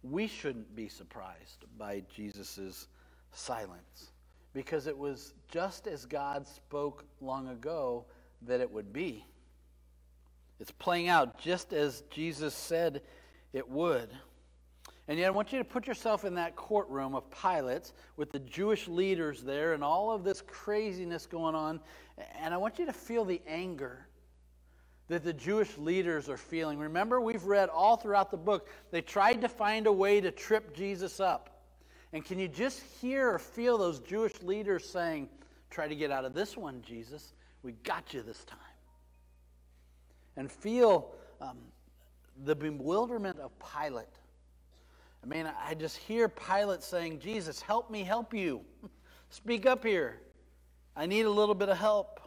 We 0.01 0.25
shouldn't 0.25 0.75
be 0.75 0.87
surprised 0.87 1.65
by 1.77 2.03
Jesus' 2.13 2.87
silence 3.31 4.11
because 4.53 4.87
it 4.87 4.97
was 4.97 5.33
just 5.47 5.85
as 5.85 6.05
God 6.05 6.47
spoke 6.47 7.05
long 7.21 7.49
ago 7.49 8.05
that 8.41 8.59
it 8.59 8.71
would 8.71 8.91
be. 8.91 9.23
It's 10.59 10.71
playing 10.71 11.09
out 11.09 11.39
just 11.39 11.73
as 11.73 12.03
Jesus 12.09 12.53
said 12.53 13.01
it 13.53 13.69
would. 13.69 14.09
And 15.07 15.19
yet, 15.19 15.27
I 15.27 15.29
want 15.31 15.53
you 15.53 15.59
to 15.59 15.65
put 15.65 15.85
yourself 15.85 16.25
in 16.25 16.35
that 16.35 16.55
courtroom 16.55 17.13
of 17.13 17.29
Pilate 17.29 17.91
with 18.17 18.31
the 18.31 18.39
Jewish 18.39 18.87
leaders 18.87 19.43
there 19.43 19.73
and 19.73 19.83
all 19.83 20.11
of 20.11 20.23
this 20.23 20.41
craziness 20.41 21.27
going 21.27 21.53
on. 21.53 21.79
And 22.41 22.53
I 22.53 22.57
want 22.57 22.79
you 22.79 22.87
to 22.87 22.93
feel 22.93 23.23
the 23.23 23.41
anger 23.45 24.07
that 25.07 25.23
the 25.23 25.33
Jewish 25.33 25.77
leaders 25.77 26.27
are 26.27 26.37
feeling. 26.37 26.79
Remember, 26.79 27.21
we've 27.21 27.43
read 27.43 27.69
all 27.69 27.97
throughout 27.97 28.31
the 28.31 28.37
book, 28.37 28.69
they 28.89 29.01
tried 29.01 29.41
to 29.41 29.49
find 29.49 29.85
a 29.85 29.91
way 29.91 30.19
to 30.19 30.31
trip 30.31 30.75
Jesus 30.75 31.19
up. 31.19 31.51
And 32.11 32.25
can 32.25 32.39
you 32.39 32.47
just 32.47 32.81
hear 32.99 33.29
or 33.29 33.39
feel 33.39 33.77
those 33.77 33.99
Jewish 33.99 34.41
leaders 34.41 34.89
saying, 34.89 35.29
Try 35.69 35.87
to 35.87 35.95
get 35.95 36.09
out 36.09 36.23
of 36.23 36.33
this 36.33 36.55
one, 36.55 36.81
Jesus. 36.81 37.33
We 37.61 37.73
got 37.83 38.13
you 38.13 38.21
this 38.21 38.45
time 38.45 38.59
and 40.37 40.51
feel 40.51 41.11
um, 41.41 41.57
the 42.43 42.55
bewilderment 42.55 43.39
of 43.39 43.51
Pilate. 43.59 44.07
I 45.23 45.27
mean, 45.27 45.49
I 45.59 45.73
just 45.73 45.97
hear 45.97 46.29
Pilate 46.29 46.83
saying, 46.83 47.19
Jesus, 47.19 47.61
help 47.61 47.89
me 47.89 48.03
help 48.03 48.33
you. 48.33 48.61
Speak 49.29 49.65
up 49.65 49.83
here. 49.83 50.19
I 50.95 51.07
need 51.07 51.25
a 51.25 51.29
little 51.29 51.55
bit 51.55 51.69
of 51.69 51.77
help. 51.77 52.19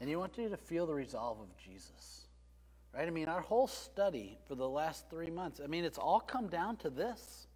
And 0.00 0.08
he 0.08 0.16
wants 0.16 0.38
you 0.38 0.48
to 0.48 0.56
feel 0.56 0.86
the 0.86 0.94
resolve 0.94 1.40
of 1.40 1.48
Jesus. 1.56 2.26
Right? 2.94 3.06
I 3.06 3.10
mean, 3.10 3.28
our 3.28 3.40
whole 3.40 3.66
study 3.66 4.38
for 4.46 4.54
the 4.54 4.68
last 4.68 5.10
three 5.10 5.30
months, 5.30 5.60
I 5.62 5.66
mean, 5.66 5.84
it's 5.84 5.98
all 5.98 6.20
come 6.20 6.46
down 6.48 6.76
to 6.78 6.90
this. 6.90 7.48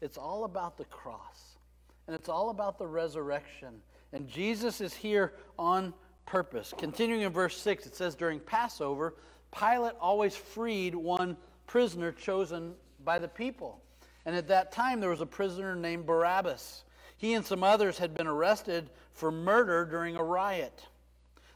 It's 0.00 0.16
all 0.16 0.44
about 0.44 0.78
the 0.78 0.84
cross. 0.84 1.58
And 2.06 2.14
it's 2.14 2.28
all 2.28 2.50
about 2.50 2.78
the 2.78 2.86
resurrection. 2.86 3.82
And 4.12 4.26
Jesus 4.26 4.80
is 4.80 4.94
here 4.94 5.34
on 5.58 5.92
purpose. 6.26 6.72
Continuing 6.76 7.22
in 7.22 7.32
verse 7.32 7.56
6, 7.56 7.86
it 7.86 7.96
says, 7.96 8.14
During 8.14 8.40
Passover, 8.40 9.14
Pilate 9.56 9.94
always 10.00 10.36
freed 10.36 10.94
one 10.94 11.36
prisoner 11.66 12.12
chosen 12.12 12.74
by 13.04 13.18
the 13.18 13.28
people. 13.28 13.82
And 14.26 14.36
at 14.36 14.48
that 14.48 14.72
time, 14.72 15.00
there 15.00 15.10
was 15.10 15.20
a 15.20 15.26
prisoner 15.26 15.74
named 15.74 16.06
Barabbas. 16.06 16.84
He 17.16 17.34
and 17.34 17.44
some 17.44 17.62
others 17.62 17.98
had 17.98 18.14
been 18.14 18.26
arrested 18.26 18.90
for 19.12 19.30
murder 19.30 19.84
during 19.84 20.16
a 20.16 20.24
riot. 20.24 20.86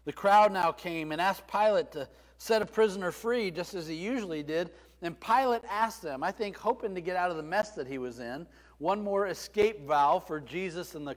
The 0.05 0.13
crowd 0.13 0.53
now 0.53 0.73
came 0.73 1.13
and 1.13 1.21
asked 1.21 1.47
Pilate 1.47 1.93
to 1.93 2.09
set 2.39 2.63
a 2.63 2.67
prisoner 2.67 3.11
free, 3.11 3.51
just 3.51 3.75
as 3.75 3.87
he 3.87 3.95
usually 3.95 4.43
did. 4.43 4.71
And 5.03 5.19
Pilate 5.19 5.63
asked 5.71 6.03
them, 6.03 6.23
I 6.23 6.31
think 6.31 6.57
hoping 6.57 6.95
to 6.95 7.01
get 7.01 7.17
out 7.17 7.31
of 7.31 7.37
the 7.37 7.43
mess 7.43 7.71
that 7.73 7.87
he 7.87 7.99
was 7.99 8.21
in, 8.21 8.47
one 8.79 9.03
more 9.03 9.27
escape 9.29 9.87
valve 9.87 10.27
for 10.27 10.41
Jesus 10.41 10.95
and 10.95 11.07
the 11.07 11.17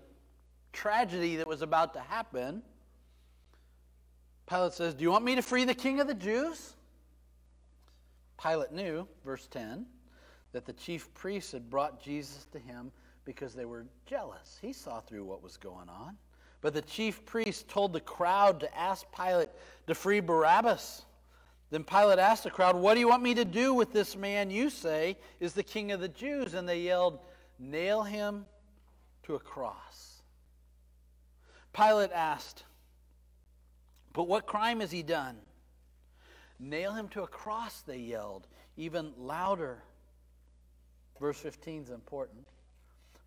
tragedy 0.73 1.35
that 1.37 1.47
was 1.47 1.61
about 1.61 1.93
to 1.93 1.99
happen, 1.99 2.61
Pilate 4.47 4.73
says, 4.73 4.93
Do 4.93 5.03
you 5.03 5.11
want 5.11 5.25
me 5.25 5.35
to 5.35 5.41
free 5.41 5.65
the 5.65 5.73
king 5.73 5.99
of 5.99 6.07
the 6.07 6.13
Jews? 6.13 6.73
Pilate 8.41 8.71
knew, 8.71 9.07
verse 9.25 9.47
10, 9.47 9.85
that 10.53 10.65
the 10.65 10.73
chief 10.73 11.13
priests 11.13 11.51
had 11.51 11.69
brought 11.69 12.01
Jesus 12.01 12.45
to 12.51 12.59
him 12.59 12.91
because 13.25 13.53
they 13.53 13.65
were 13.65 13.85
jealous. 14.05 14.57
He 14.61 14.71
saw 14.71 15.01
through 15.01 15.25
what 15.25 15.43
was 15.43 15.57
going 15.57 15.89
on. 15.89 16.17
But 16.61 16.73
the 16.73 16.81
chief 16.81 17.25
priests 17.25 17.65
told 17.67 17.93
the 17.93 17.99
crowd 17.99 18.59
to 18.61 18.77
ask 18.77 19.05
Pilate 19.15 19.49
to 19.87 19.93
free 19.93 20.21
Barabbas. 20.21 21.03
Then 21.69 21.83
Pilate 21.83 22.19
asked 22.19 22.43
the 22.43 22.49
crowd, 22.49 22.75
What 22.75 22.93
do 22.93 22.99
you 23.01 23.09
want 23.09 23.23
me 23.23 23.33
to 23.35 23.45
do 23.45 23.73
with 23.73 23.91
this 23.91 24.15
man 24.15 24.49
you 24.49 24.69
say 24.69 25.17
is 25.39 25.53
the 25.53 25.63
king 25.63 25.91
of 25.91 25.99
the 25.99 26.07
Jews? 26.07 26.53
And 26.53 26.67
they 26.67 26.79
yelled, 26.79 27.19
Nail 27.59 28.03
him 28.03 28.45
to 29.23 29.35
a 29.35 29.39
cross. 29.39 30.21
Pilate 31.73 32.11
asked, 32.11 32.63
But 34.17 34.27
what 34.27 34.47
crime 34.47 34.79
has 34.79 34.89
he 34.89 35.03
done? 35.03 35.37
Nail 36.57 36.91
him 36.93 37.07
to 37.09 37.21
a 37.21 37.27
cross, 37.27 37.83
they 37.83 37.99
yelled, 37.99 38.47
even 38.75 39.13
louder. 39.15 39.83
Verse 41.21 41.37
15 41.37 41.83
is 41.83 41.89
important. 41.91 42.47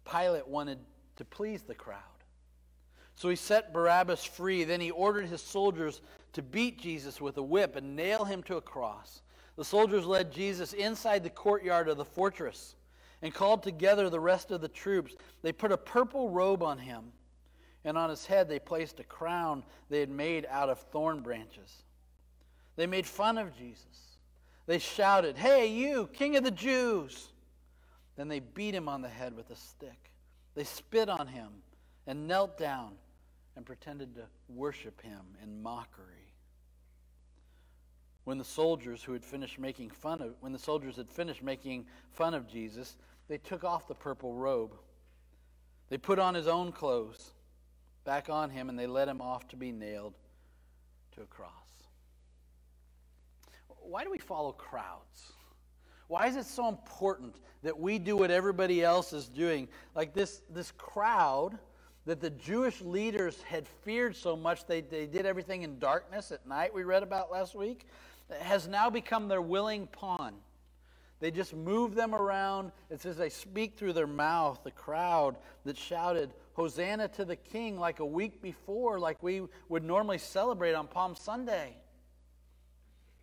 Pilate 0.05 0.49
wanted 0.49 0.81
to 1.15 1.25
please 1.25 1.63
the 1.63 1.77
crowd. 1.77 2.01
So 3.15 3.29
he 3.29 3.37
set 3.37 3.73
Barabbas 3.73 4.25
free. 4.25 4.65
Then 4.65 4.81
he 4.81 4.91
ordered 4.91 5.27
his 5.27 5.41
soldiers 5.41 6.01
to 6.33 6.43
beat 6.43 6.81
Jesus 6.81 7.21
with 7.21 7.37
a 7.37 7.43
whip 7.43 7.77
and 7.77 7.95
nail 7.95 8.25
him 8.25 8.43
to 8.43 8.57
a 8.57 8.61
cross. 8.61 9.23
The 9.55 9.65
soldiers 9.65 10.07
led 10.07 10.33
Jesus 10.33 10.73
inside 10.73 11.23
the 11.23 11.31
courtyard 11.31 11.89
of 11.89 11.99
the 11.99 12.05
fortress 12.05 12.75
and 13.23 13.33
called 13.33 13.63
together 13.63 14.11
the 14.11 14.19
rest 14.19 14.51
of 14.51 14.61
the 14.61 14.67
troops. 14.67 15.15
They 15.43 15.53
put 15.53 15.71
a 15.71 15.77
purple 15.77 16.31
robe 16.31 16.65
on 16.65 16.79
him, 16.79 17.13
and 17.85 17.97
on 17.97 18.11
his 18.11 18.27
head 18.27 18.49
they 18.49 18.59
placed 18.59 19.01
a 19.01 19.05
crown 19.05 19.63
they 19.89 20.01
had 20.01 20.11
made 20.11 20.47
out 20.49 20.69
of 20.69 20.79
thorn 20.79 21.21
branches. 21.21 21.85
They 22.77 22.87
made 22.87 23.07
fun 23.07 23.39
of 23.39 23.57
Jesus. 23.57 24.17
They 24.67 24.79
shouted, 24.79 25.37
Hey, 25.37 25.67
you, 25.67 26.09
King 26.13 26.37
of 26.37 26.45
the 26.45 26.51
Jews! 26.51 27.29
Then 28.17 28.29
they 28.29 28.41
beat 28.41 28.75
him 28.75 28.89
on 28.89 29.03
the 29.03 29.09
head 29.09 29.35
with 29.35 29.51
a 29.51 29.57
stick. 29.57 30.11
They 30.55 30.65
spit 30.65 31.09
on 31.09 31.27
him 31.27 31.49
and 32.07 32.29
knelt 32.29 32.59
down 32.59 32.93
and 33.57 33.65
pretended 33.65 34.15
to 34.15 34.23
worship 34.49 35.01
him 35.01 35.21
in 35.43 35.63
mockery. 35.63 36.35
When 38.25 38.39
the 38.39 38.45
soldiers 38.45 39.03
who 39.03 39.13
had 39.13 39.25
finished 39.25 39.59
making 39.59 39.91
fun 39.91 40.21
of 40.21 40.35
when 40.41 40.53
the 40.53 40.59
soldiers 40.59 40.97
had 40.97 41.11
finished 41.11 41.43
making 41.43 41.87
fun 42.13 42.35
of 42.35 42.47
Jesus, 42.47 42.97
they 43.29 43.39
took 43.39 43.65
off 43.65 43.89
the 43.89 43.95
purple 43.95 44.35
robe. 44.35 44.77
They 45.89 45.99
put 45.99 46.19
on 46.19 46.35
his 46.35 46.47
own 46.47 46.73
clothes 46.73 47.33
back 48.05 48.29
on 48.29 48.51
him 48.51 48.69
and 48.69 48.79
they 48.79 48.87
led 48.87 49.09
him 49.09 49.21
off 49.21 49.49
to 49.49 49.57
be 49.57 49.73
nailed 49.73 50.15
to 51.13 51.23
a 51.23 51.27
cross. 51.27 51.51
Why 53.69 54.05
do 54.05 54.11
we 54.11 54.19
follow 54.19 54.53
crowds? 54.53 55.33
Why 56.09 56.27
is 56.27 56.37
it 56.37 56.47
so 56.47 56.69
important 56.69 57.37
that 57.63 57.79
we 57.79 57.99
do 57.99 58.17
what 58.17 58.31
everybody 58.31 58.83
else 58.83 59.13
is 59.13 59.29
doing? 59.29 59.69
Like 59.95 60.13
this, 60.15 60.43
this 60.51 60.73
crowd 60.73 61.59
that 62.07 62.21
the 62.21 62.31
Jewish 62.31 62.81
leaders 62.81 63.43
had 63.43 63.67
feared 63.85 64.17
so 64.17 64.37
much 64.37 64.67
they, 64.67 64.81
they 64.81 65.07
did 65.07 65.27
everything 65.27 65.63
in 65.63 65.79
darkness 65.79 66.33
at 66.33 66.47
night, 66.47 66.75
we 66.75 66.83
read 66.83 67.03
about 67.03 67.31
last 67.31 67.55
week, 67.55 67.87
has 68.41 68.67
now 68.67 68.91
become 68.91 69.29
their 69.29 69.43
willing 69.43 69.87
pawn. 69.87 70.35
They 71.21 71.31
just 71.31 71.55
move 71.55 71.95
them 71.95 72.15
around. 72.15 72.73
It 72.89 73.01
says 73.01 73.17
they 73.17 73.29
speak 73.29 73.77
through 73.77 73.93
their 73.93 74.07
mouth, 74.07 74.61
the 74.65 74.71
crowd 74.71 75.37
that 75.65 75.77
shouted, 75.77 76.33
Hosanna 76.61 77.09
to 77.09 77.25
the 77.25 77.37
King, 77.37 77.79
like 77.79 78.01
a 78.01 78.05
week 78.05 78.43
before, 78.43 78.99
like 78.99 79.23
we 79.23 79.41
would 79.71 79.83
normally 79.83 80.19
celebrate 80.19 80.75
on 80.75 80.89
Palm 80.89 81.17
Sunday. 81.17 81.75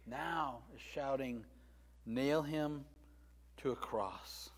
Now 0.07 0.61
is 0.73 0.81
shouting, 0.81 1.45
Nail 2.03 2.41
him 2.41 2.83
to 3.57 3.73
a 3.73 3.75
cross. 3.75 4.49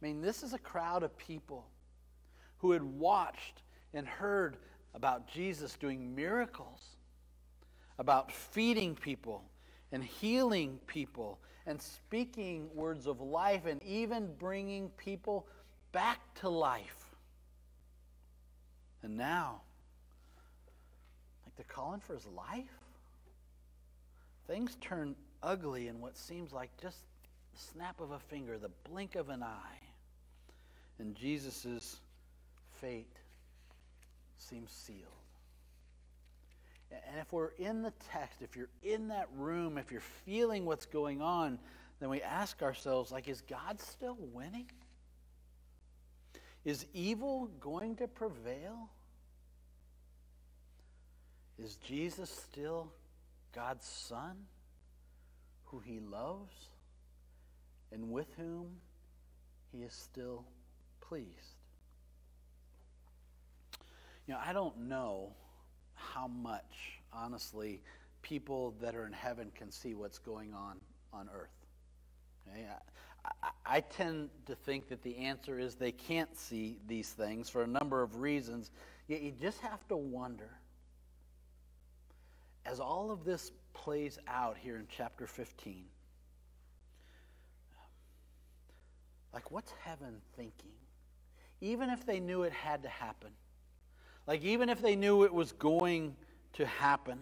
I 0.00 0.06
mean, 0.06 0.20
this 0.20 0.44
is 0.44 0.52
a 0.52 0.58
crowd 0.58 1.02
of 1.02 1.18
people 1.18 1.66
who 2.58 2.70
had 2.70 2.84
watched 2.84 3.62
and 3.92 4.06
heard 4.06 4.56
about 4.94 5.26
Jesus 5.26 5.74
doing 5.74 6.14
miracles, 6.14 6.80
about 7.98 8.30
feeding 8.30 8.94
people 8.94 9.42
and 9.90 10.04
healing 10.04 10.78
people 10.86 11.40
and 11.66 11.82
speaking 11.82 12.68
words 12.72 13.08
of 13.08 13.20
life 13.20 13.66
and 13.66 13.82
even 13.82 14.32
bringing 14.38 14.90
people 14.90 15.48
back 15.90 16.20
to 16.36 16.48
life. 16.48 17.01
And 19.02 19.16
now, 19.16 19.62
like 21.44 21.56
they're 21.56 21.74
calling 21.74 22.00
for 22.00 22.14
his 22.14 22.26
life? 22.26 22.70
Things 24.46 24.76
turn 24.80 25.14
ugly 25.42 25.88
in 25.88 26.00
what 26.00 26.16
seems 26.16 26.52
like 26.52 26.70
just 26.80 26.98
the 27.52 27.60
snap 27.60 28.00
of 28.00 28.12
a 28.12 28.18
finger, 28.18 28.58
the 28.58 28.70
blink 28.88 29.14
of 29.14 29.28
an 29.28 29.42
eye. 29.42 29.80
And 30.98 31.14
Jesus' 31.14 31.96
fate 32.80 33.16
seems 34.36 34.70
sealed. 34.70 34.98
And 36.90 37.18
if 37.18 37.32
we're 37.32 37.52
in 37.58 37.82
the 37.82 37.92
text, 38.12 38.42
if 38.42 38.56
you're 38.56 38.68
in 38.82 39.08
that 39.08 39.28
room, 39.36 39.78
if 39.78 39.90
you're 39.90 40.02
feeling 40.26 40.66
what's 40.66 40.86
going 40.86 41.22
on, 41.22 41.58
then 42.00 42.10
we 42.10 42.20
ask 42.20 42.62
ourselves, 42.62 43.10
like, 43.10 43.28
is 43.28 43.40
God 43.42 43.80
still 43.80 44.16
winning? 44.32 44.66
Is 46.64 46.86
evil 46.94 47.50
going 47.60 47.96
to 47.96 48.06
prevail? 48.06 48.90
Is 51.58 51.76
Jesus 51.76 52.30
still 52.30 52.92
God's 53.54 53.86
Son, 53.86 54.36
who 55.64 55.80
he 55.80 56.00
loves, 56.00 56.54
and 57.90 58.10
with 58.10 58.32
whom 58.36 58.66
he 59.72 59.82
is 59.82 59.92
still 59.92 60.44
pleased? 61.00 61.56
You 64.26 64.34
know, 64.34 64.40
I 64.44 64.52
don't 64.52 64.88
know 64.88 65.34
how 65.94 66.28
much, 66.28 67.00
honestly, 67.12 67.82
people 68.22 68.74
that 68.80 68.94
are 68.94 69.06
in 69.06 69.12
heaven 69.12 69.50
can 69.54 69.70
see 69.70 69.94
what's 69.94 70.18
going 70.18 70.54
on 70.54 70.80
on 71.12 71.28
earth. 71.34 71.50
Okay? 72.48 72.66
I, 73.64 73.80
tend 73.80 74.30
to 74.46 74.54
think 74.54 74.88
that 74.88 75.02
the 75.02 75.16
answer 75.16 75.58
is 75.58 75.74
they 75.74 75.92
can't 75.92 76.36
see 76.36 76.78
these 76.86 77.10
things 77.10 77.48
for 77.48 77.62
a 77.62 77.66
number 77.66 78.02
of 78.02 78.20
reasons, 78.20 78.70
yet 79.08 79.22
you 79.22 79.32
just 79.40 79.60
have 79.60 79.86
to 79.88 79.96
wonder. 79.96 80.50
As 82.66 82.80
all 82.80 83.10
of 83.10 83.24
this 83.24 83.52
plays 83.72 84.18
out 84.28 84.56
here 84.58 84.76
in 84.76 84.86
chapter 84.94 85.26
15, 85.26 85.84
like 89.32 89.50
what's 89.50 89.72
heaven 89.84 90.20
thinking? 90.36 90.72
Even 91.60 91.88
if 91.90 92.04
they 92.04 92.20
knew 92.20 92.42
it 92.42 92.52
had 92.52 92.82
to 92.82 92.88
happen, 92.88 93.30
like, 94.26 94.44
even 94.44 94.68
if 94.68 94.80
they 94.80 94.94
knew 94.94 95.24
it 95.24 95.34
was 95.34 95.52
going 95.52 96.14
to 96.54 96.66
happen, 96.66 97.18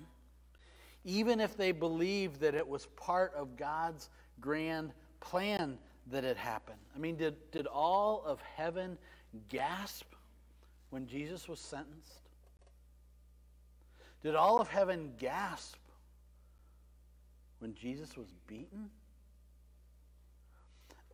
even 1.05 1.41
if 1.41 1.57
they 1.57 1.73
believed 1.73 2.41
that 2.41 2.55
it 2.55 2.67
was 2.67 2.87
part 2.97 3.33
of 3.35 3.57
God's 3.57 4.11
grand 4.41 4.93
plan 5.21 5.79
that 6.11 6.25
it 6.25 6.37
happened. 6.37 6.79
I 6.95 6.99
mean, 6.99 7.17
did, 7.17 7.37
did 7.51 7.67
all 7.67 8.23
of 8.25 8.41
heaven 8.57 8.99
gasp 9.49 10.07
when 10.91 11.07
Jesus 11.07 11.49
was 11.49 11.61
sentenced? 11.61 12.29
Did 14.23 14.35
all 14.35 14.61
of 14.61 14.69
heaven 14.69 15.13
gasp 15.19 15.79
when 17.61 17.75
Jesus 17.75 18.17
was 18.17 18.29
beaten? 18.47 18.91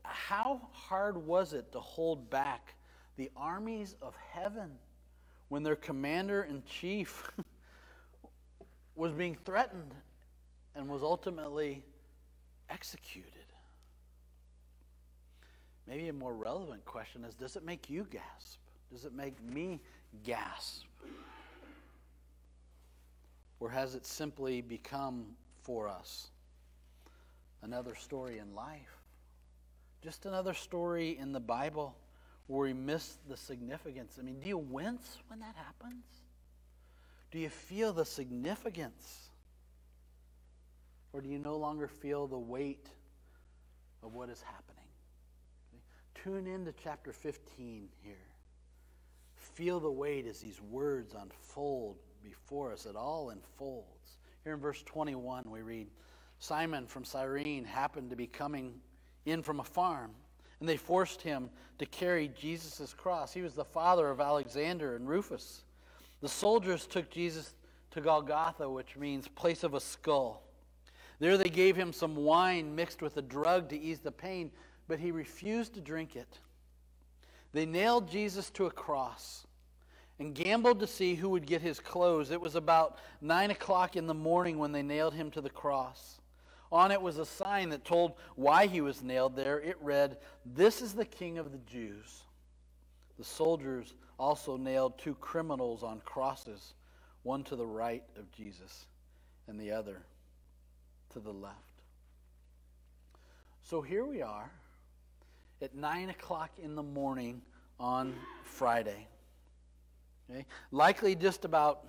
How 0.03 0.61
hard 0.73 1.17
was 1.17 1.53
it 1.53 1.73
to 1.73 1.81
hold 1.81 2.31
back 2.31 2.75
the 3.17 3.31
armies 3.37 3.97
of 4.03 4.15
heaven 4.33 4.71
when 5.49 5.62
their 5.62 5.76
commander 5.76 6.43
in 6.43 6.62
chief 6.65 7.31
was 8.95 9.12
being 9.12 9.37
threatened 9.45 9.95
and 10.75 10.88
was 10.88 11.03
ultimately 11.03 11.83
executed. 12.69 13.33
Maybe 15.87 16.09
a 16.09 16.12
more 16.12 16.35
relevant 16.35 16.85
question 16.85 17.25
is 17.25 17.35
Does 17.35 17.57
it 17.57 17.64
make 17.64 17.88
you 17.88 18.07
gasp? 18.11 18.59
Does 18.93 19.05
it 19.05 19.12
make 19.12 19.43
me 19.43 19.81
gasp? 20.25 20.85
Or 23.59 23.71
has 23.71 23.95
it 23.95 24.05
simply 24.05 24.61
become 24.61 25.26
for 25.62 25.88
us 25.88 26.28
another 27.62 27.95
story 27.95 28.38
in 28.38 28.55
life? 28.55 29.00
Just 30.02 30.26
another 30.26 30.55
story 30.55 31.16
in 31.19 31.33
the 31.33 31.40
Bible 31.40 31.97
where 32.47 32.69
we 32.69 32.73
miss 32.73 33.16
the 33.28 33.37
significance. 33.37 34.19
I 34.21 34.23
mean, 34.23 34.38
do 34.40 34.49
you 34.49 34.59
wince 34.59 35.19
when 35.28 35.40
that 35.40 35.57
happens? 35.57 36.05
Do 37.31 37.38
you 37.38 37.49
feel 37.49 37.93
the 37.93 38.05
significance? 38.05 39.31
Or 41.12 41.21
do 41.21 41.28
you 41.28 41.38
no 41.38 41.57
longer 41.57 41.88
feel 41.88 42.26
the 42.26 42.38
weight 42.38 42.87
of 44.02 44.14
what 44.14 44.28
is 44.28 44.43
happening? 44.43 44.86
Tune 46.26 46.49
in 46.49 46.64
to 46.64 46.75
chapter 46.83 47.12
15 47.12 47.88
here. 48.02 48.14
feel 49.37 49.78
the 49.78 49.88
weight 49.88 50.26
as 50.26 50.40
these 50.40 50.61
words 50.61 51.14
unfold 51.14 51.99
before 52.25 52.73
us. 52.73 52.85
It 52.85 52.97
all 52.97 53.30
unfolds. 53.30 54.18
Here 54.42 54.54
in 54.54 54.59
verse 54.59 54.83
21, 54.83 55.45
we 55.47 55.62
read 55.62 55.87
Simon 56.40 56.88
from 56.88 57.04
Cyrene 57.04 57.64
happened 57.64 58.11
to 58.11 58.16
be 58.16 58.26
coming 58.26 58.75
in 59.25 59.40
from 59.40 59.61
a 59.61 59.64
farm, 59.64 60.11
and 60.59 60.68
they 60.68 60.76
forced 60.76 61.23
him 61.23 61.49
to 61.78 61.87
carry 61.87 62.26
Jesus' 62.37 62.92
cross. 62.92 63.33
He 63.33 63.42
was 63.42 63.54
the 63.54 63.64
father 63.64 64.11
of 64.11 64.21
Alexander 64.21 64.97
and 64.97 65.09
Rufus. 65.09 65.62
The 66.23 66.28
soldiers 66.28 66.88
took 66.88 67.09
Jesus 67.09 67.54
to 67.92 68.00
Golgotha, 68.00 68.68
which 68.68 68.97
means 68.97 69.28
place 69.28 69.62
of 69.62 69.75
a 69.75 69.80
skull. 69.80 70.42
There 71.21 71.38
they 71.38 71.49
gave 71.49 71.76
him 71.76 71.92
some 71.92 72.16
wine 72.16 72.75
mixed 72.75 73.00
with 73.00 73.16
a 73.16 73.23
drug 73.23 73.68
to 73.68 73.80
ease 73.80 74.00
the 74.00 74.11
pain, 74.11 74.50
but 74.88 74.99
he 74.99 75.11
refused 75.11 75.75
to 75.75 75.81
drink 75.81 76.16
it. 76.16 76.38
They 77.52 77.66
nailed 77.66 78.11
Jesus 78.11 78.50
to 78.50 78.66
a 78.66 78.71
cross 78.71 79.47
and 80.19 80.35
gambled 80.35 80.81
to 80.81 80.87
see 80.87 81.14
who 81.14 81.28
would 81.31 81.47
get 81.47 81.62
his 81.62 81.81
clothes. 81.81 82.31
It 82.31 82.40
was 82.40 82.55
about 82.55 82.99
nine 83.21 83.50
o'clock 83.50 83.97
in 83.97 84.07
the 84.07 84.14
morning 84.14 84.59
when 84.59 84.73
they 84.73 84.83
nailed 84.83 85.14
him 85.14 85.31
to 85.33 85.40
the 85.40 85.50
cross. 85.50 86.21
On 86.73 86.90
it 86.90 87.00
was 87.00 87.19
a 87.19 87.26
sign 87.26 87.71
that 87.71 87.85
told 87.85 88.14
why 88.35 88.66
he 88.66 88.81
was 88.81 89.02
nailed 89.02 89.37
there. 89.37 89.61
It 89.61 89.76
read, 89.81 90.19
This 90.45 90.83
is 90.83 90.95
the 90.95 91.05
King 91.05 91.38
of 91.38 91.52
the 91.52 91.59
Jews. 91.59 92.23
The 93.19 93.25
soldiers 93.25 93.95
also 94.19 94.57
nailed 94.57 94.99
two 94.99 95.14
criminals 95.14 95.83
on 95.83 96.00
crosses, 96.00 96.75
one 97.23 97.45
to 97.45 97.57
the 97.57 97.66
right 97.66 98.02
of 98.19 98.31
Jesus 98.33 98.87
and 99.47 99.61
the 99.61 99.71
other 99.71 100.02
to 101.12 101.21
the 101.21 101.33
left. 101.33 101.57
So 103.62 103.81
here 103.81 104.05
we 104.05 104.23
are 104.23 104.50
at 105.63 105.75
9 105.75 106.11
o'clock 106.11 106.51
in 106.63 106.75
the 106.75 106.83
morning 106.83 107.43
on 107.79 108.15
Friday. 108.45 109.07
Okay? 110.31 110.47
Likely 110.71 111.15
just 111.15 111.45
about 111.45 111.85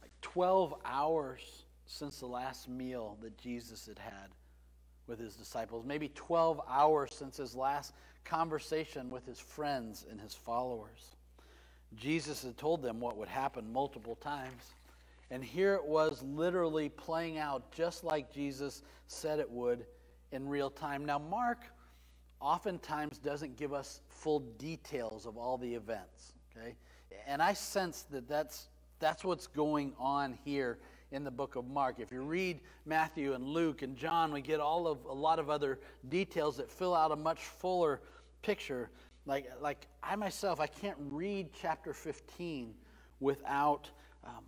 like 0.00 0.12
12 0.22 0.74
hours 0.84 1.64
since 1.86 2.18
the 2.18 2.26
last 2.26 2.68
meal 2.68 3.18
that 3.22 3.36
Jesus 3.38 3.86
had 3.86 3.98
had 3.98 4.30
with 5.06 5.18
his 5.18 5.34
disciples. 5.34 5.84
Maybe 5.84 6.08
12 6.14 6.60
hours 6.68 7.14
since 7.14 7.36
his 7.36 7.54
last 7.54 7.92
conversation 8.24 9.10
with 9.10 9.26
his 9.26 9.38
friends 9.38 10.06
and 10.10 10.20
his 10.20 10.34
followers. 10.34 11.16
Jesus 11.96 12.42
had 12.42 12.56
told 12.56 12.82
them 12.82 13.00
what 13.00 13.16
would 13.16 13.28
happen 13.28 13.72
multiple 13.72 14.16
times. 14.16 14.74
And 15.30 15.42
here 15.42 15.74
it 15.74 15.84
was 15.84 16.22
literally 16.22 16.88
playing 16.88 17.38
out 17.38 17.72
just 17.72 18.04
like 18.04 18.32
Jesus 18.32 18.82
said 19.06 19.38
it 19.38 19.50
would 19.50 19.84
in 20.30 20.48
real 20.48 20.70
time. 20.70 21.04
Now, 21.04 21.18
Mark 21.18 21.64
oftentimes 22.42 23.18
doesn't 23.18 23.56
give 23.56 23.72
us 23.72 24.00
full 24.08 24.40
details 24.58 25.26
of 25.26 25.36
all 25.36 25.56
the 25.56 25.74
events, 25.74 26.32
okay? 26.50 26.74
And 27.26 27.40
I 27.40 27.52
sense 27.52 28.02
that 28.10 28.28
that's, 28.28 28.68
that's 28.98 29.24
what's 29.24 29.46
going 29.46 29.92
on 29.98 30.36
here 30.44 30.78
in 31.12 31.24
the 31.24 31.30
book 31.30 31.56
of 31.56 31.68
Mark. 31.68 32.00
If 32.00 32.10
you 32.10 32.22
read 32.22 32.60
Matthew 32.84 33.34
and 33.34 33.46
Luke 33.46 33.82
and 33.82 33.96
John, 33.96 34.32
we 34.32 34.40
get 34.40 34.60
all 34.60 34.86
of 34.86 35.04
a 35.04 35.12
lot 35.12 35.38
of 35.38 35.50
other 35.50 35.78
details 36.08 36.56
that 36.56 36.70
fill 36.70 36.94
out 36.94 37.12
a 37.12 37.16
much 37.16 37.40
fuller 37.44 38.00
picture. 38.42 38.90
Like, 39.24 39.50
like 39.60 39.86
I 40.02 40.16
myself, 40.16 40.58
I 40.58 40.66
can't 40.66 40.96
read 40.98 41.50
chapter 41.60 41.92
15 41.92 42.74
without, 43.20 43.88
um, 44.24 44.44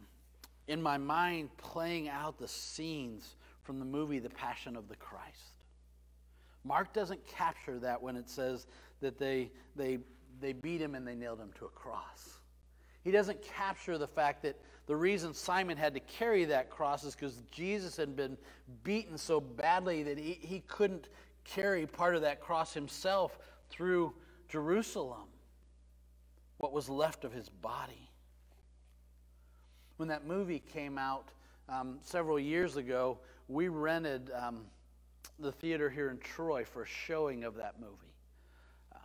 in 0.66 0.82
my 0.82 0.98
mind, 0.98 1.50
playing 1.58 2.08
out 2.08 2.38
the 2.38 2.48
scenes 2.48 3.36
from 3.62 3.78
the 3.78 3.84
movie 3.84 4.18
The 4.18 4.30
Passion 4.30 4.76
of 4.76 4.88
the 4.88 4.96
Christ. 4.96 5.53
Mark 6.64 6.92
doesn't 6.92 7.26
capture 7.26 7.78
that 7.78 8.02
when 8.02 8.16
it 8.16 8.28
says 8.28 8.66
that 9.00 9.18
they, 9.18 9.50
they, 9.76 9.98
they 10.40 10.52
beat 10.52 10.80
him 10.80 10.94
and 10.94 11.06
they 11.06 11.14
nailed 11.14 11.38
him 11.38 11.50
to 11.58 11.66
a 11.66 11.70
cross. 11.70 12.38
He 13.02 13.10
doesn't 13.10 13.42
capture 13.42 13.98
the 13.98 14.08
fact 14.08 14.42
that 14.42 14.58
the 14.86 14.96
reason 14.96 15.34
Simon 15.34 15.76
had 15.76 15.94
to 15.94 16.00
carry 16.00 16.44
that 16.46 16.70
cross 16.70 17.04
is 17.04 17.14
because 17.14 17.42
Jesus 17.50 17.96
had 17.96 18.16
been 18.16 18.36
beaten 18.82 19.16
so 19.18 19.40
badly 19.40 20.02
that 20.02 20.18
he, 20.18 20.38
he 20.40 20.60
couldn't 20.66 21.08
carry 21.44 21.86
part 21.86 22.16
of 22.16 22.22
that 22.22 22.40
cross 22.40 22.72
himself 22.72 23.38
through 23.68 24.14
Jerusalem, 24.48 25.28
what 26.58 26.72
was 26.72 26.88
left 26.88 27.24
of 27.24 27.32
his 27.32 27.48
body. 27.48 28.10
When 29.96 30.08
that 30.08 30.26
movie 30.26 30.62
came 30.72 30.98
out 30.98 31.28
um, 31.68 31.98
several 32.02 32.38
years 32.38 32.76
ago, 32.76 33.18
we 33.48 33.68
rented 33.68 34.30
um, 34.34 34.64
the 35.38 35.52
theater 35.52 35.90
here 35.90 36.10
in 36.10 36.18
Troy 36.18 36.64
for 36.64 36.82
a 36.82 36.86
showing 36.86 37.44
of 37.44 37.56
that 37.56 37.80
movie. 37.80 38.14
Um, 38.94 39.00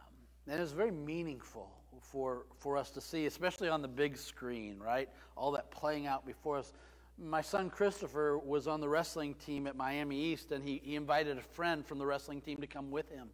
and 0.47 0.59
it 0.59 0.61
was 0.61 0.71
very 0.71 0.91
meaningful 0.91 1.69
for, 2.01 2.45
for 2.57 2.77
us 2.77 2.89
to 2.91 3.01
see, 3.01 3.25
especially 3.25 3.69
on 3.69 3.81
the 3.81 3.87
big 3.87 4.17
screen, 4.17 4.79
right? 4.79 5.09
All 5.35 5.51
that 5.51 5.71
playing 5.71 6.07
out 6.07 6.25
before 6.25 6.57
us. 6.57 6.73
My 7.17 7.41
son 7.41 7.69
Christopher 7.69 8.37
was 8.37 8.67
on 8.67 8.79
the 8.79 8.87
wrestling 8.87 9.33
team 9.35 9.67
at 9.67 9.75
Miami 9.75 10.17
East, 10.17 10.51
and 10.51 10.63
he, 10.63 10.81
he 10.83 10.95
invited 10.95 11.37
a 11.37 11.41
friend 11.41 11.85
from 11.85 11.97
the 11.97 12.05
wrestling 12.05 12.41
team 12.41 12.57
to 12.57 12.67
come 12.67 12.91
with 12.91 13.09
him. 13.09 13.29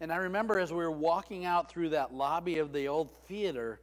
And 0.00 0.12
I 0.12 0.16
remember 0.16 0.58
as 0.58 0.70
we 0.70 0.78
were 0.78 0.90
walking 0.90 1.46
out 1.46 1.70
through 1.70 1.90
that 1.90 2.12
lobby 2.12 2.58
of 2.58 2.72
the 2.72 2.88
old 2.88 3.10
theater, 3.26 3.80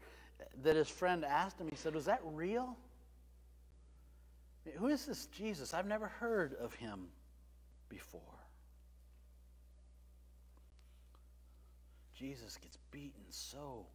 that 0.62 0.76
his 0.76 0.88
friend 0.88 1.26
asked 1.26 1.60
him, 1.60 1.68
he 1.70 1.76
said, 1.76 1.96
Was 1.96 2.06
that 2.06 2.22
real? 2.24 2.78
Who 4.78 4.88
is 4.88 5.06
this 5.06 5.26
Jesus? 5.28 5.74
I've 5.74 5.88
never 5.88 6.08
heard 6.08 6.54
of 6.62 6.74
him 6.76 7.08
before. 7.94 8.22
Jesus 12.16 12.58
gets 12.58 12.78
beaten 12.92 13.24
so 13.30 13.86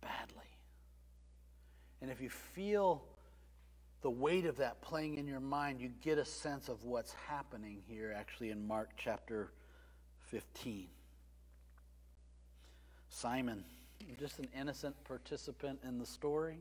badly. 0.00 0.50
And 2.00 2.10
if 2.10 2.20
you 2.20 2.30
feel 2.30 3.02
the 4.02 4.10
weight 4.10 4.46
of 4.46 4.56
that 4.58 4.80
playing 4.80 5.16
in 5.16 5.26
your 5.26 5.40
mind, 5.40 5.80
you 5.80 5.90
get 6.02 6.18
a 6.18 6.24
sense 6.24 6.68
of 6.68 6.84
what's 6.84 7.12
happening 7.26 7.82
here 7.86 8.14
actually 8.16 8.50
in 8.50 8.66
Mark 8.66 8.90
chapter 8.96 9.50
15. 10.30 10.88
Simon, 13.08 13.64
just 14.18 14.38
an 14.38 14.48
innocent 14.58 14.94
participant 15.04 15.80
in 15.86 15.98
the 15.98 16.06
story. 16.06 16.58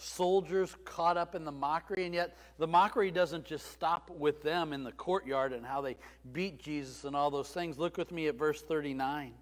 Soldiers 0.00 0.76
caught 0.84 1.16
up 1.16 1.34
in 1.34 1.44
the 1.44 1.50
mockery, 1.52 2.04
and 2.06 2.14
yet 2.14 2.36
the 2.56 2.68
mockery 2.68 3.10
doesn't 3.10 3.44
just 3.44 3.72
stop 3.72 4.08
with 4.10 4.42
them 4.44 4.72
in 4.72 4.84
the 4.84 4.92
courtyard 4.92 5.52
and 5.52 5.66
how 5.66 5.80
they 5.80 5.96
beat 6.32 6.60
Jesus 6.60 7.02
and 7.02 7.16
all 7.16 7.32
those 7.32 7.48
things. 7.48 7.78
Look 7.78 7.96
with 7.96 8.12
me 8.12 8.28
at 8.28 8.36
verse 8.36 8.62
39. 8.62 9.34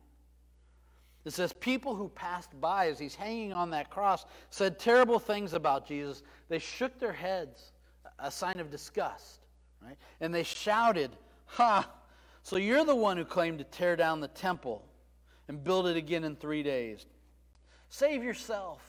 It 1.27 1.33
says, 1.35 1.53
People 1.53 1.95
who 1.95 2.09
passed 2.09 2.59
by 2.59 2.89
as 2.89 2.99
he's 2.99 3.15
hanging 3.15 3.53
on 3.53 3.69
that 3.71 3.91
cross 3.91 4.25
said 4.49 4.79
terrible 4.79 5.19
things 5.19 5.53
about 5.53 5.87
Jesus. 5.87 6.23
They 6.49 6.59
shook 6.59 6.99
their 6.99 7.13
heads, 7.13 7.73
a 8.19 8.31
sign 8.31 8.59
of 8.59 8.71
disgust, 8.71 9.41
right? 9.83 9.99
And 10.23 10.35
they 10.35 10.43
shouted, 10.43 11.11
Ha! 11.45 11.87
So 12.43 12.57
you're 12.57 12.85
the 12.87 12.95
one 12.95 13.19
who 13.19 13.27
claimed 13.27 13.59
to 13.59 13.65
tear 13.65 13.95
down 13.95 14.21
the 14.21 14.29
temple 14.29 14.89
and 15.49 15.63
build 15.63 15.87
it 15.87 15.99
again 15.99 16.25
in 16.25 16.35
three 16.35 16.63
days. 16.63 17.05
Save 17.91 18.25
yourself. 18.25 18.81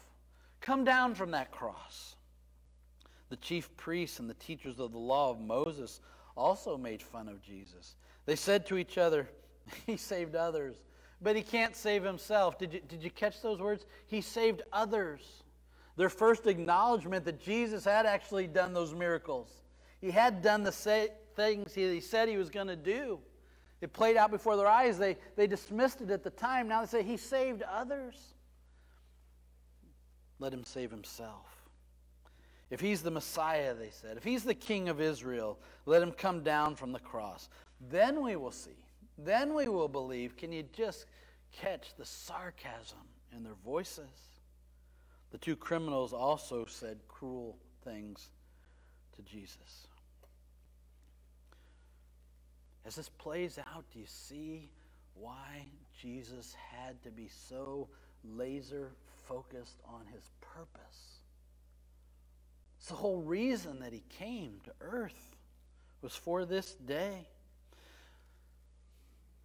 Come 0.62 0.84
down 0.84 1.16
from 1.16 1.32
that 1.32 1.52
cross. 1.52 2.16
The 3.30 3.38
chief 3.38 3.76
priests 3.78 4.20
and 4.20 4.30
the 4.30 4.36
teachers 4.36 4.80
of 4.80 4.92
the 4.92 4.98
law 4.98 5.32
of 5.32 5.40
Moses 5.40 6.02
also 6.36 6.78
made 6.78 7.02
fun 7.02 7.28
of 7.28 7.42
Jesus. 7.42 7.96
They 8.26 8.36
said 8.36 8.66
to 8.68 8.78
each 8.78 8.98
other, 8.98 9.28
He 9.86 9.98
saved 9.98 10.36
others 10.36 10.76
but 11.22 11.36
he 11.36 11.42
can't 11.42 11.76
save 11.76 12.04
himself. 12.04 12.58
Did 12.58 12.74
you, 12.74 12.82
did 12.88 13.04
you 13.04 13.10
catch 13.10 13.42
those 13.42 13.60
words? 13.60 13.86
He 14.08 14.22
saved 14.22 14.62
others. 14.72 15.44
Their 15.96 16.10
first 16.10 16.46
acknowledgement 16.46 17.26
that 17.26 17.42
Jesus 17.42 17.86
had 17.86 18.06
actually 18.06 18.48
done 18.48 18.74
those 18.74 18.94
miracles. 18.94 19.50
He 20.00 20.12
had 20.12 20.44
done 20.44 20.64
the 20.64 21.10
things 21.36 21.74
he 21.74 22.00
said 22.02 22.30
he 22.30 22.38
was 22.38 22.52
going 22.52 22.68
to 22.68 22.76
do. 22.76 23.20
It 23.82 23.94
played 23.94 24.16
out 24.16 24.30
before 24.30 24.58
their 24.58 24.68
eyes. 24.68 25.00
They, 25.00 25.18
they 25.36 25.48
dismissed 25.48 26.02
it 26.02 26.12
at 26.12 26.24
the 26.24 26.30
time. 26.30 26.68
Now 26.68 26.82
they 26.82 26.88
say, 26.88 27.04
He 27.04 27.18
saved 27.18 27.64
others. 27.64 28.16
Let 30.40 30.54
him 30.54 30.64
save 30.64 30.92
himself. 30.92 31.46
If 32.70 32.82
he's 32.82 33.02
the 33.02 33.12
Messiah, 33.12 33.74
they 33.74 33.92
said, 33.92 34.18
if 34.18 34.24
he's 34.24 34.44
the 34.44 34.54
King 34.54 34.90
of 34.90 35.00
Israel, 35.00 35.58
let 35.86 36.02
him 36.02 36.12
come 36.12 36.44
down 36.44 36.76
from 36.76 36.92
the 36.92 37.00
cross. 37.00 37.50
Then 37.90 38.22
we 38.22 38.36
will 38.36 38.52
see 38.52 38.88
then 39.18 39.54
we 39.54 39.68
will 39.68 39.88
believe. 39.88 40.38
Can 40.38 40.52
you 40.52 40.64
just 40.74 41.06
catch 41.52 41.96
the 41.96 42.06
sarcasm 42.06 43.00
in 43.36 43.44
their 43.44 43.56
voices? 43.66 44.06
The 45.32 45.38
two 45.38 45.56
criminals 45.56 46.14
also 46.14 46.66
said 46.66 47.00
cruel 47.08 47.58
things 47.84 48.30
to 49.16 49.22
Jesus. 49.24 49.88
As 52.86 52.96
this 52.96 53.10
plays 53.10 53.58
out, 53.58 53.84
do 53.92 54.00
you 54.00 54.06
see 54.06 54.70
why 55.14 55.66
Jesus 56.00 56.56
had 56.72 57.02
to 57.04 57.12
be 57.12 57.28
so 57.28 57.90
laser 58.24 58.92
focused 59.28 59.80
on 59.86 60.02
his 60.14 60.24
purpose? 60.42 61.20
It's 62.80 62.90
the 62.90 62.96
whole 62.96 63.22
reason 63.22 63.80
that 63.80 63.94
he 63.94 64.04
came 64.18 64.62
to 64.66 64.72
earth 64.82 65.36
was 66.02 66.16
for 66.16 66.46
this 66.46 66.74
day. 66.76 67.28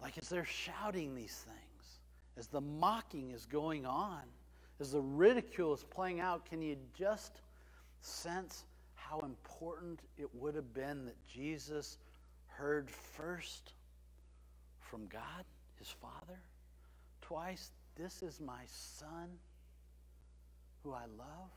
Like 0.01 0.17
as 0.17 0.29
they're 0.29 0.45
shouting 0.45 1.15
these 1.15 1.45
things, 1.45 1.99
as 2.37 2.47
the 2.47 2.61
mocking 2.61 3.31
is 3.31 3.45
going 3.45 3.85
on, 3.85 4.21
as 4.79 4.91
the 4.91 5.01
ridicule 5.01 5.73
is 5.73 5.83
playing 5.83 6.19
out, 6.19 6.45
can 6.45 6.61
you 6.61 6.77
just 6.97 7.41
sense 8.01 8.65
how 8.95 9.19
important 9.19 9.99
it 10.17 10.27
would 10.33 10.55
have 10.55 10.73
been 10.73 11.05
that 11.05 11.15
Jesus 11.27 11.97
heard 12.47 12.89
first 12.89 13.73
from 14.79 15.07
God, 15.07 15.45
his 15.77 15.89
Father, 15.89 16.39
twice, 17.21 17.71
This 17.95 18.23
is 18.23 18.39
my 18.39 18.61
Son 18.67 19.29
who 20.83 20.93
I 20.93 21.05
love? 21.17 21.49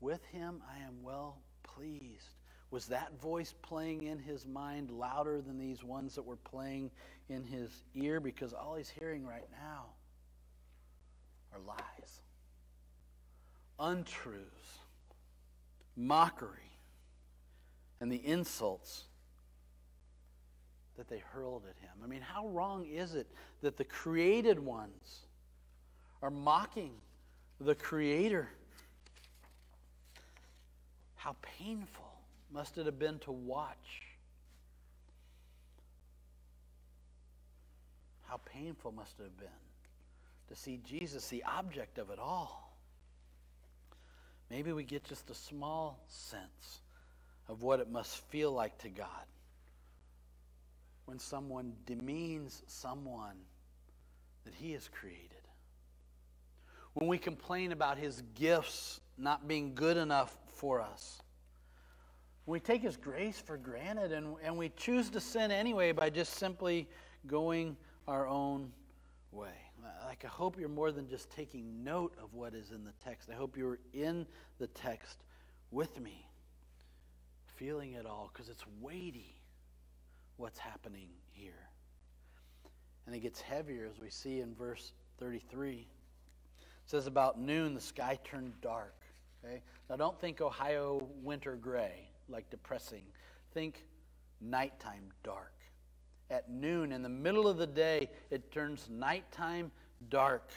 With 0.00 0.24
him 0.26 0.62
I 0.68 0.84
am 0.84 1.02
well 1.02 1.38
pleased. 1.62 2.28
Was 2.70 2.86
that 2.86 3.20
voice 3.20 3.54
playing 3.62 4.04
in 4.04 4.18
his 4.18 4.46
mind 4.46 4.90
louder 4.90 5.40
than 5.40 5.58
these 5.58 5.84
ones 5.84 6.14
that 6.14 6.22
were 6.22 6.36
playing 6.36 6.90
in 7.28 7.44
his 7.44 7.70
ear? 7.94 8.18
Because 8.18 8.52
all 8.52 8.74
he's 8.74 8.88
hearing 8.88 9.26
right 9.26 9.48
now 9.52 9.86
are 11.52 11.60
lies, 11.60 12.20
untruths, 13.78 14.78
mockery, 15.96 16.78
and 18.00 18.10
the 18.10 18.26
insults 18.26 19.04
that 20.96 21.08
they 21.08 21.18
hurled 21.18 21.64
at 21.68 21.76
him. 21.80 21.92
I 22.02 22.06
mean, 22.06 22.22
how 22.22 22.48
wrong 22.48 22.86
is 22.86 23.14
it 23.14 23.26
that 23.60 23.76
the 23.76 23.84
created 23.84 24.58
ones 24.58 25.26
are 26.22 26.30
mocking 26.30 26.94
the 27.64 27.74
Creator? 27.74 28.48
How 31.16 31.36
painful 31.58 32.12
must 32.52 32.78
it 32.78 32.86
have 32.86 32.98
been 32.98 33.18
to 33.20 33.32
watch? 33.32 34.02
How 38.22 38.40
painful 38.46 38.92
must 38.92 39.18
it 39.20 39.24
have 39.24 39.38
been 39.38 39.48
to 40.48 40.56
see 40.56 40.80
Jesus, 40.84 41.28
the 41.28 41.44
object 41.44 41.98
of 41.98 42.10
it 42.10 42.18
all? 42.18 42.76
Maybe 44.50 44.72
we 44.72 44.84
get 44.84 45.04
just 45.04 45.30
a 45.30 45.34
small 45.34 45.98
sense 46.08 46.80
of 47.48 47.62
what 47.62 47.80
it 47.80 47.90
must 47.90 48.16
feel 48.30 48.52
like 48.52 48.78
to 48.78 48.88
God 48.88 49.06
when 51.06 51.18
someone 51.18 51.72
demeans 51.86 52.62
someone 52.66 53.36
that 54.44 54.54
He 54.54 54.72
has 54.72 54.88
created. 54.88 55.31
When 56.94 57.08
we 57.08 57.18
complain 57.18 57.72
about 57.72 57.98
His 57.98 58.22
gifts 58.34 59.00
not 59.18 59.46
being 59.48 59.74
good 59.74 59.96
enough 59.96 60.36
for 60.46 60.80
us. 60.80 61.20
We 62.46 62.60
take 62.60 62.82
His 62.82 62.96
grace 62.96 63.40
for 63.40 63.56
granted 63.56 64.12
and, 64.12 64.34
and 64.42 64.56
we 64.56 64.70
choose 64.70 65.10
to 65.10 65.20
sin 65.20 65.50
anyway 65.50 65.92
by 65.92 66.10
just 66.10 66.34
simply 66.34 66.88
going 67.26 67.76
our 68.08 68.26
own 68.26 68.72
way. 69.30 69.52
Like, 70.06 70.24
I 70.24 70.28
hope 70.28 70.58
you're 70.58 70.68
more 70.68 70.92
than 70.92 71.08
just 71.08 71.30
taking 71.30 71.82
note 71.82 72.14
of 72.22 72.34
what 72.34 72.54
is 72.54 72.70
in 72.70 72.84
the 72.84 72.92
text. 73.04 73.30
I 73.30 73.34
hope 73.34 73.56
you're 73.56 73.78
in 73.92 74.26
the 74.58 74.66
text 74.68 75.24
with 75.70 76.00
me, 76.00 76.28
feeling 77.56 77.94
it 77.94 78.06
all, 78.06 78.30
because 78.32 78.48
it's 78.48 78.64
weighty 78.80 79.40
what's 80.36 80.58
happening 80.58 81.08
here. 81.30 81.68
And 83.06 83.14
it 83.14 83.20
gets 83.20 83.40
heavier 83.40 83.88
as 83.92 84.00
we 84.00 84.10
see 84.10 84.40
in 84.40 84.54
verse 84.54 84.92
33. 85.18 85.86
It 86.84 86.90
says, 86.90 87.06
About 87.06 87.40
noon, 87.40 87.74
the 87.74 87.80
sky 87.80 88.18
turned 88.24 88.60
dark. 88.60 88.94
Okay? 89.44 89.62
Now, 89.88 89.96
don't 89.96 90.20
think 90.20 90.40
Ohio 90.40 91.08
winter 91.22 91.56
gray, 91.56 92.08
like 92.28 92.48
depressing. 92.50 93.04
Think 93.54 93.84
nighttime 94.40 95.10
dark. 95.22 95.52
At 96.30 96.50
noon, 96.50 96.92
in 96.92 97.02
the 97.02 97.08
middle 97.08 97.46
of 97.46 97.58
the 97.58 97.66
day, 97.66 98.08
it 98.30 98.50
turns 98.52 98.88
nighttime 98.90 99.70
dark. 100.08 100.50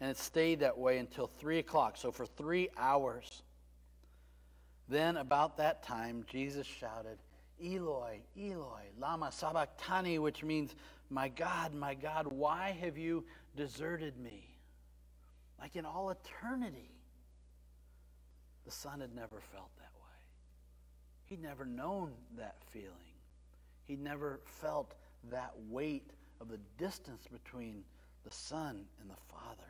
And 0.00 0.10
it 0.10 0.16
stayed 0.16 0.60
that 0.60 0.76
way 0.76 0.98
until 0.98 1.26
3 1.26 1.58
o'clock, 1.58 1.96
so 1.96 2.10
for 2.10 2.26
three 2.26 2.68
hours. 2.76 3.42
Then, 4.88 5.16
about 5.16 5.56
that 5.58 5.82
time, 5.82 6.24
Jesus 6.28 6.66
shouted, 6.66 7.18
Eloi, 7.64 8.18
Eloi, 8.36 8.82
Lama 8.98 9.30
Sabachthani, 9.32 10.18
which 10.18 10.42
means, 10.42 10.74
My 11.08 11.28
God, 11.28 11.74
my 11.74 11.94
God, 11.94 12.26
why 12.26 12.76
have 12.80 12.98
you 12.98 13.24
deserted 13.56 14.18
me? 14.18 14.51
Like 15.62 15.76
in 15.76 15.86
all 15.86 16.10
eternity, 16.10 16.90
the 18.64 18.72
Son 18.72 19.00
had 19.00 19.14
never 19.14 19.40
felt 19.52 19.70
that 19.76 19.92
way. 19.94 20.18
He'd 21.26 21.40
never 21.40 21.64
known 21.64 22.10
that 22.36 22.56
feeling. 22.72 22.90
He'd 23.84 24.02
never 24.02 24.40
felt 24.44 24.94
that 25.30 25.52
weight 25.70 26.10
of 26.40 26.48
the 26.48 26.58
distance 26.78 27.28
between 27.32 27.84
the 28.24 28.32
Son 28.32 28.84
and 29.00 29.08
the 29.08 29.16
Father. 29.28 29.62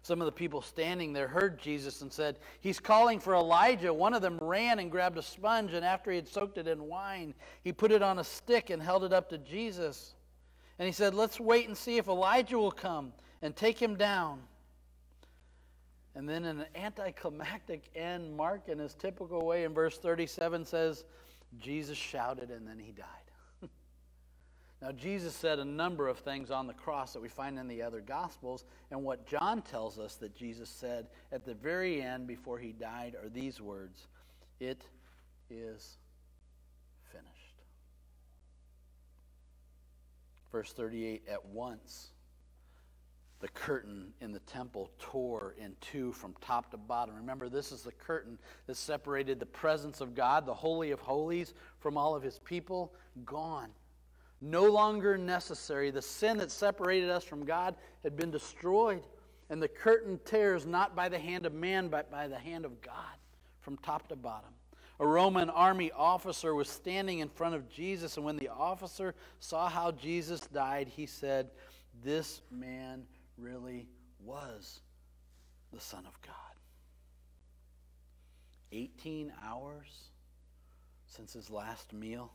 Some 0.00 0.22
of 0.22 0.24
the 0.24 0.32
people 0.32 0.62
standing 0.62 1.12
there 1.12 1.28
heard 1.28 1.60
Jesus 1.60 2.00
and 2.00 2.10
said, 2.10 2.38
He's 2.60 2.80
calling 2.80 3.20
for 3.20 3.34
Elijah. 3.34 3.92
One 3.92 4.14
of 4.14 4.22
them 4.22 4.38
ran 4.40 4.78
and 4.78 4.90
grabbed 4.90 5.18
a 5.18 5.22
sponge, 5.22 5.74
and 5.74 5.84
after 5.84 6.10
he 6.10 6.16
had 6.16 6.26
soaked 6.26 6.56
it 6.56 6.66
in 6.66 6.88
wine, 6.88 7.34
he 7.62 7.74
put 7.74 7.92
it 7.92 8.02
on 8.02 8.20
a 8.20 8.24
stick 8.24 8.70
and 8.70 8.82
held 8.82 9.04
it 9.04 9.12
up 9.12 9.28
to 9.28 9.38
Jesus. 9.38 10.14
And 10.78 10.86
he 10.86 10.92
said, 10.92 11.14
Let's 11.14 11.38
wait 11.38 11.68
and 11.68 11.76
see 11.76 11.98
if 11.98 12.08
Elijah 12.08 12.56
will 12.58 12.72
come 12.72 13.12
and 13.42 13.54
take 13.54 13.80
him 13.80 13.96
down. 13.96 14.40
And 16.14 16.28
then 16.28 16.44
in 16.44 16.60
an 16.60 16.66
anticlimactic 16.74 17.84
end, 17.94 18.36
Mark, 18.36 18.68
in 18.68 18.78
his 18.78 18.94
typical 18.94 19.46
way, 19.46 19.64
in 19.64 19.72
verse 19.72 19.96
37 19.98 20.66
says, 20.66 21.04
Jesus 21.58 21.96
shouted 21.96 22.50
and 22.50 22.66
then 22.66 22.78
he 22.78 22.92
died. 22.92 23.06
Now, 24.82 24.90
Jesus 24.90 25.32
said 25.32 25.60
a 25.60 25.64
number 25.64 26.08
of 26.08 26.18
things 26.18 26.50
on 26.50 26.66
the 26.66 26.74
cross 26.74 27.12
that 27.12 27.22
we 27.22 27.28
find 27.28 27.56
in 27.56 27.68
the 27.68 27.82
other 27.82 28.00
Gospels, 28.00 28.64
and 28.90 29.04
what 29.04 29.28
John 29.28 29.62
tells 29.62 29.96
us 29.96 30.16
that 30.16 30.34
Jesus 30.34 30.68
said 30.68 31.06
at 31.30 31.44
the 31.44 31.54
very 31.54 32.02
end 32.02 32.26
before 32.26 32.58
he 32.58 32.72
died 32.72 33.14
are 33.14 33.28
these 33.28 33.60
words 33.60 34.08
It 34.58 34.82
is 35.50 35.98
finished. 37.12 37.62
Verse 40.50 40.72
38 40.72 41.22
At 41.30 41.44
once, 41.46 42.11
the 43.42 43.48
curtain 43.48 44.14
in 44.20 44.32
the 44.32 44.38
temple 44.40 44.88
tore 45.00 45.54
in 45.58 45.74
two 45.80 46.12
from 46.12 46.32
top 46.40 46.70
to 46.70 46.76
bottom. 46.76 47.14
Remember, 47.16 47.48
this 47.48 47.72
is 47.72 47.82
the 47.82 47.92
curtain 47.92 48.38
that 48.68 48.76
separated 48.76 49.40
the 49.40 49.46
presence 49.46 50.00
of 50.00 50.14
God, 50.14 50.46
the 50.46 50.54
Holy 50.54 50.92
of 50.92 51.00
Holies, 51.00 51.52
from 51.80 51.98
all 51.98 52.14
of 52.14 52.22
his 52.22 52.38
people. 52.38 52.94
Gone 53.24 53.68
no 54.40 54.64
longer 54.64 55.18
necessary. 55.18 55.90
The 55.90 56.00
sin 56.00 56.38
that 56.38 56.50
separated 56.50 57.10
us 57.10 57.24
from 57.24 57.44
God 57.44 57.74
had 58.04 58.16
been 58.16 58.30
destroyed, 58.30 59.02
and 59.50 59.60
the 59.60 59.68
curtain 59.68 60.20
tears 60.24 60.64
not 60.64 60.94
by 60.94 61.08
the 61.08 61.18
hand 61.18 61.44
of 61.44 61.52
man, 61.52 61.88
but 61.88 62.10
by 62.10 62.28
the 62.28 62.38
hand 62.38 62.64
of 62.64 62.80
God 62.80 62.94
from 63.60 63.76
top 63.78 64.08
to 64.08 64.16
bottom. 64.16 64.50
A 65.00 65.06
Roman 65.06 65.50
army 65.50 65.90
officer 65.96 66.54
was 66.54 66.68
standing 66.68 67.18
in 67.18 67.28
front 67.28 67.56
of 67.56 67.68
Jesus, 67.68 68.16
and 68.16 68.24
when 68.24 68.36
the 68.36 68.48
officer 68.48 69.16
saw 69.40 69.68
how 69.68 69.90
Jesus 69.90 70.40
died, 70.40 70.88
he 70.88 71.06
said, 71.06 71.50
This 72.04 72.42
man 72.52 73.04
really 73.38 73.88
was 74.24 74.80
the 75.72 75.80
Son 75.80 76.04
of 76.06 76.20
God. 76.22 76.34
18 78.72 79.32
hours 79.44 80.08
since 81.06 81.32
his 81.32 81.50
last 81.50 81.92
meal. 81.92 82.30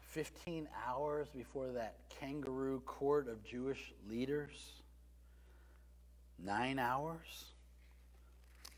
15 0.00 0.68
hours 0.86 1.28
before 1.28 1.72
that 1.72 1.96
kangaroo 2.08 2.80
court 2.86 3.28
of 3.28 3.44
Jewish 3.44 3.92
leaders. 4.08 4.82
Nine 6.38 6.78
hours 6.78 7.52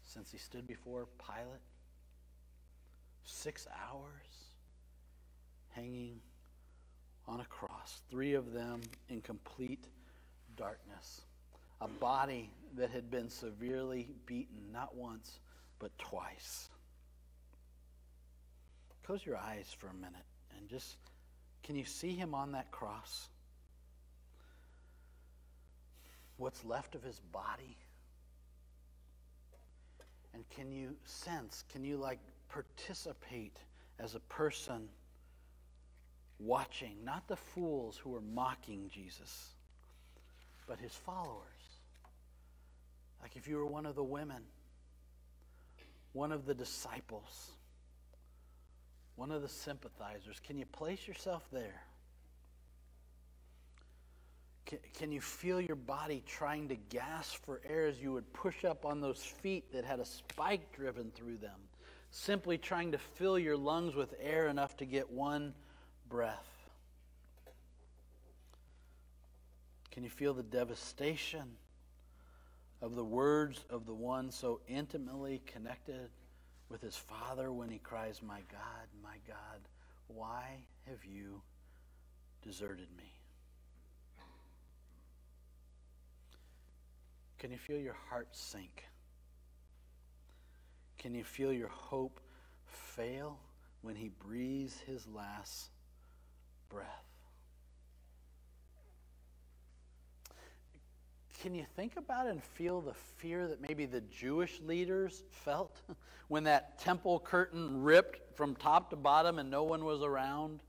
since 0.02 0.32
he 0.32 0.38
stood 0.38 0.66
before 0.66 1.06
Pilate. 1.18 1.60
Six 3.24 3.66
hours 3.86 4.50
hanging 5.68 6.20
on 7.28 7.40
a 7.40 7.44
cross. 7.44 8.00
Three 8.10 8.34
of 8.34 8.52
them 8.52 8.80
in 9.08 9.20
complete 9.20 9.86
darkness. 10.60 11.22
A 11.80 11.88
body 11.88 12.50
that 12.76 12.90
had 12.90 13.10
been 13.10 13.30
severely 13.30 14.08
beaten, 14.26 14.70
not 14.70 14.94
once, 14.94 15.40
but 15.78 15.90
twice. 15.98 16.68
Close 19.02 19.24
your 19.24 19.38
eyes 19.38 19.74
for 19.78 19.88
a 19.88 19.94
minute 19.94 20.26
and 20.58 20.68
just 20.68 20.96
can 21.62 21.76
you 21.76 21.84
see 21.84 22.12
him 22.12 22.34
on 22.34 22.52
that 22.52 22.70
cross? 22.70 23.28
What's 26.36 26.64
left 26.64 26.94
of 26.94 27.02
his 27.02 27.20
body? 27.32 27.76
And 30.32 30.48
can 30.50 30.70
you 30.72 30.94
sense, 31.04 31.64
can 31.72 31.84
you 31.84 31.96
like 31.96 32.18
participate 32.48 33.56
as 33.98 34.14
a 34.14 34.20
person 34.20 34.88
watching, 36.38 36.96
not 37.04 37.26
the 37.28 37.36
fools 37.36 37.96
who 37.96 38.14
are 38.14 38.22
mocking 38.22 38.90
Jesus, 38.92 39.50
but 40.70 40.78
his 40.78 40.94
followers? 40.94 41.42
Like 43.20 43.36
if 43.36 43.46
you 43.46 43.56
were 43.56 43.66
one 43.66 43.84
of 43.84 43.94
the 43.94 44.04
women, 44.04 44.42
one 46.12 46.32
of 46.32 46.46
the 46.46 46.54
disciples 46.54 47.50
one 49.20 49.30
of 49.30 49.42
the 49.42 49.48
sympathizers. 49.50 50.40
Can 50.40 50.56
you 50.56 50.64
place 50.64 51.06
yourself 51.06 51.46
there? 51.52 51.82
Can, 54.94 55.12
you 55.12 55.20
feel 55.20 55.60
your 55.60 55.76
body 55.76 56.22
trying 56.26 56.68
to 56.68 56.76
gasp 56.88 57.44
for 57.44 57.60
air 57.68 57.86
as 57.86 58.00
you 58.00 58.12
would 58.14 58.32
push 58.32 58.64
up 58.64 58.86
on 58.86 59.02
those 59.02 59.18
feet 59.20 59.70
that 59.74 59.84
had 59.84 60.00
a 60.00 60.06
spike 60.06 60.72
driven 60.72 61.10
through 61.10 61.36
them? 61.36 61.60
Simply 62.10 62.56
trying 62.56 62.92
to 62.92 62.98
fill 62.98 63.38
your 63.38 63.58
lungs 63.58 63.94
with 63.94 64.14
air 64.22 64.46
enough 64.46 64.74
to 64.78 64.86
get 64.86 65.10
one 65.10 65.52
breath. 66.08 66.49
Can 69.90 70.04
you 70.04 70.10
feel 70.10 70.34
the 70.34 70.42
devastation 70.42 71.56
of 72.80 72.94
the 72.94 73.04
words 73.04 73.64
of 73.68 73.86
the 73.86 73.94
one 73.94 74.30
so 74.30 74.60
intimately 74.68 75.42
connected 75.46 76.08
with 76.68 76.80
his 76.80 76.96
father 76.96 77.52
when 77.52 77.68
he 77.68 77.78
cries, 77.78 78.22
My 78.22 78.40
God, 78.50 78.86
my 79.02 79.16
God, 79.26 79.60
why 80.06 80.64
have 80.86 81.04
you 81.04 81.42
deserted 82.42 82.88
me? 82.96 83.12
Can 87.38 87.50
you 87.50 87.58
feel 87.58 87.78
your 87.78 87.96
heart 88.08 88.28
sink? 88.32 88.84
Can 90.98 91.14
you 91.14 91.24
feel 91.24 91.52
your 91.52 91.68
hope 91.68 92.20
fail 92.66 93.38
when 93.80 93.96
he 93.96 94.08
breathes 94.08 94.78
his 94.86 95.06
last 95.06 95.70
breath? 96.68 97.09
Can 101.40 101.54
you 101.54 101.64
think 101.74 101.96
about 101.96 102.26
and 102.26 102.42
feel 102.42 102.80
the 102.80 102.94
fear 103.16 103.48
that 103.48 103.60
maybe 103.60 103.86
the 103.86 104.02
Jewish 104.02 104.60
leaders 104.60 105.22
felt 105.30 105.80
when 106.28 106.44
that 106.44 106.78
temple 106.78 107.18
curtain 107.20 107.82
ripped 107.82 108.36
from 108.36 108.54
top 108.54 108.90
to 108.90 108.96
bottom 108.96 109.38
and 109.38 109.50
no 109.50 109.62
one 109.62 109.84
was 109.84 110.02
around? 110.02 110.62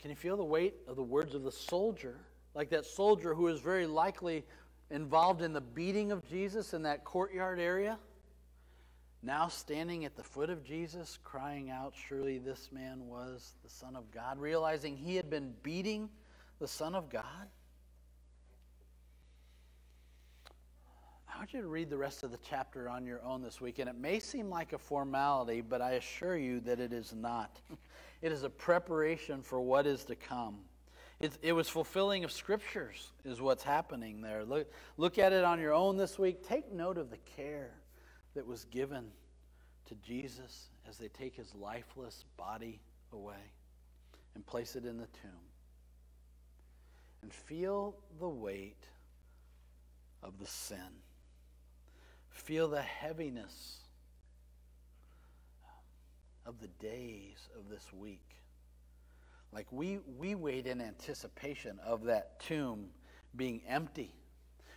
Can 0.00 0.10
you 0.10 0.16
feel 0.16 0.36
the 0.36 0.44
weight 0.44 0.74
of 0.88 0.96
the 0.96 1.02
words 1.02 1.34
of 1.34 1.44
the 1.44 1.52
soldier 1.52 2.18
like 2.54 2.70
that 2.70 2.86
soldier 2.86 3.34
who 3.34 3.48
is 3.48 3.60
very 3.60 3.86
likely 3.86 4.44
involved 4.90 5.42
in 5.42 5.52
the 5.52 5.60
beating 5.60 6.12
of 6.12 6.26
Jesus 6.28 6.72
in 6.72 6.82
that 6.82 7.04
courtyard 7.04 7.58
area, 7.58 7.98
now 9.22 9.48
standing 9.48 10.04
at 10.04 10.16
the 10.16 10.22
foot 10.22 10.50
of 10.50 10.64
Jesus, 10.64 11.18
crying 11.24 11.70
out, 11.70 11.94
Surely 12.08 12.38
this 12.38 12.70
man 12.70 13.06
was 13.06 13.54
the 13.64 13.70
Son 13.70 13.96
of 13.96 14.10
God, 14.10 14.38
realizing 14.38 14.96
he 14.96 15.16
had 15.16 15.30
been 15.30 15.54
beating 15.62 16.08
the 16.60 16.68
Son 16.68 16.94
of 16.94 17.08
God. 17.08 17.48
I 21.34 21.38
want 21.38 21.52
you 21.52 21.62
to 21.62 21.68
read 21.68 21.90
the 21.90 21.96
rest 21.96 22.22
of 22.22 22.30
the 22.30 22.38
chapter 22.48 22.88
on 22.88 23.06
your 23.06 23.20
own 23.24 23.42
this 23.42 23.60
week, 23.60 23.80
and 23.80 23.90
it 23.90 23.96
may 23.96 24.20
seem 24.20 24.48
like 24.48 24.72
a 24.72 24.78
formality, 24.78 25.62
but 25.62 25.82
I 25.82 25.92
assure 25.92 26.36
you 26.36 26.60
that 26.60 26.78
it 26.78 26.92
is 26.92 27.12
not. 27.12 27.60
It 28.22 28.32
is 28.32 28.42
a 28.42 28.48
preparation 28.48 29.42
for 29.42 29.60
what 29.60 29.86
is 29.86 30.06
to 30.06 30.16
come. 30.16 30.60
It, 31.20 31.36
it 31.42 31.52
was 31.52 31.68
fulfilling 31.68 32.24
of 32.24 32.32
scriptures, 32.32 33.12
is 33.22 33.38
what's 33.38 33.62
happening 33.62 34.22
there. 34.22 34.46
Look, 34.46 34.72
look 34.96 35.18
at 35.18 35.34
it 35.34 35.44
on 35.44 35.60
your 35.60 35.74
own 35.74 35.98
this 35.98 36.18
week. 36.18 36.42
Take 36.42 36.72
note 36.72 36.96
of 36.96 37.10
the 37.10 37.18
care 37.36 37.72
that 38.34 38.46
was 38.46 38.64
given 38.64 39.10
to 39.88 39.94
Jesus 39.96 40.68
as 40.88 40.96
they 40.96 41.08
take 41.08 41.36
his 41.36 41.54
lifeless 41.54 42.24
body 42.38 42.80
away 43.12 43.52
and 44.34 44.46
place 44.46 44.74
it 44.74 44.86
in 44.86 44.96
the 44.96 45.08
tomb. 45.20 45.44
And 47.20 47.30
feel 47.30 47.94
the 48.18 48.28
weight 48.28 48.88
of 50.22 50.38
the 50.38 50.46
sin. 50.46 51.03
Feel 52.34 52.68
the 52.68 52.82
heaviness 52.82 53.78
of 56.44 56.60
the 56.60 56.68
days 56.68 57.48
of 57.58 57.70
this 57.70 57.90
week. 57.92 58.36
Like 59.52 59.66
we, 59.70 60.00
we 60.18 60.34
wait 60.34 60.66
in 60.66 60.80
anticipation 60.80 61.78
of 61.84 62.04
that 62.04 62.40
tomb 62.40 62.88
being 63.34 63.62
empty. 63.66 64.14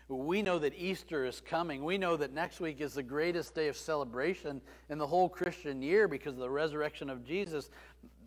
We 0.08 0.42
know 0.42 0.60
that 0.60 0.74
Easter 0.78 1.26
is 1.26 1.42
coming. 1.42 1.84
We 1.84 1.98
know 1.98 2.16
that 2.16 2.32
next 2.32 2.62
week 2.62 2.80
is 2.80 2.94
the 2.94 3.04
greatest 3.04 3.54
day 3.54 3.68
of 3.68 3.76
celebration 3.76 4.62
in 4.90 4.98
the 4.98 5.08
whole 5.08 5.28
Christian 5.28 5.82
year 5.82 6.08
because 6.08 6.34
of 6.34 6.40
the 6.40 6.50
resurrection 6.50 7.10
of 7.10 7.26
Jesus. 7.26 7.70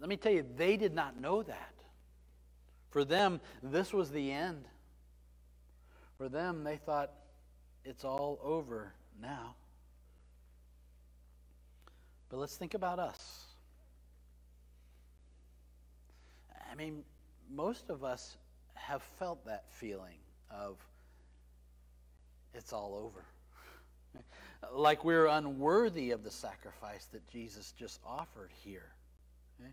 Let 0.00 0.08
me 0.10 0.16
tell 0.16 0.32
you, 0.32 0.44
they 0.56 0.76
did 0.76 0.94
not 0.94 1.18
know 1.18 1.42
that. 1.42 1.74
For 2.90 3.04
them, 3.04 3.40
this 3.62 3.94
was 3.94 4.10
the 4.10 4.30
end. 4.30 4.64
For 6.18 6.28
them, 6.28 6.64
they 6.64 6.76
thought, 6.76 7.12
it's 7.84 8.04
all 8.04 8.38
over 8.42 8.92
now. 9.20 9.54
But 12.28 12.38
let's 12.38 12.56
think 12.56 12.74
about 12.74 12.98
us. 12.98 13.46
I 16.70 16.74
mean, 16.76 17.02
most 17.52 17.90
of 17.90 18.04
us 18.04 18.36
have 18.74 19.02
felt 19.18 19.44
that 19.46 19.64
feeling 19.70 20.18
of 20.50 20.76
it's 22.54 22.72
all 22.72 22.94
over. 22.94 23.24
like 24.72 25.04
we're 25.04 25.26
unworthy 25.26 26.10
of 26.10 26.24
the 26.24 26.30
sacrifice 26.30 27.06
that 27.12 27.26
Jesus 27.28 27.72
just 27.78 28.00
offered 28.06 28.50
here. 28.64 28.92
Eh? 29.64 29.68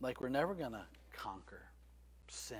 Like 0.00 0.20
we're 0.20 0.28
never 0.28 0.54
going 0.54 0.72
to 0.72 0.84
conquer 1.12 1.62
sin. 2.28 2.58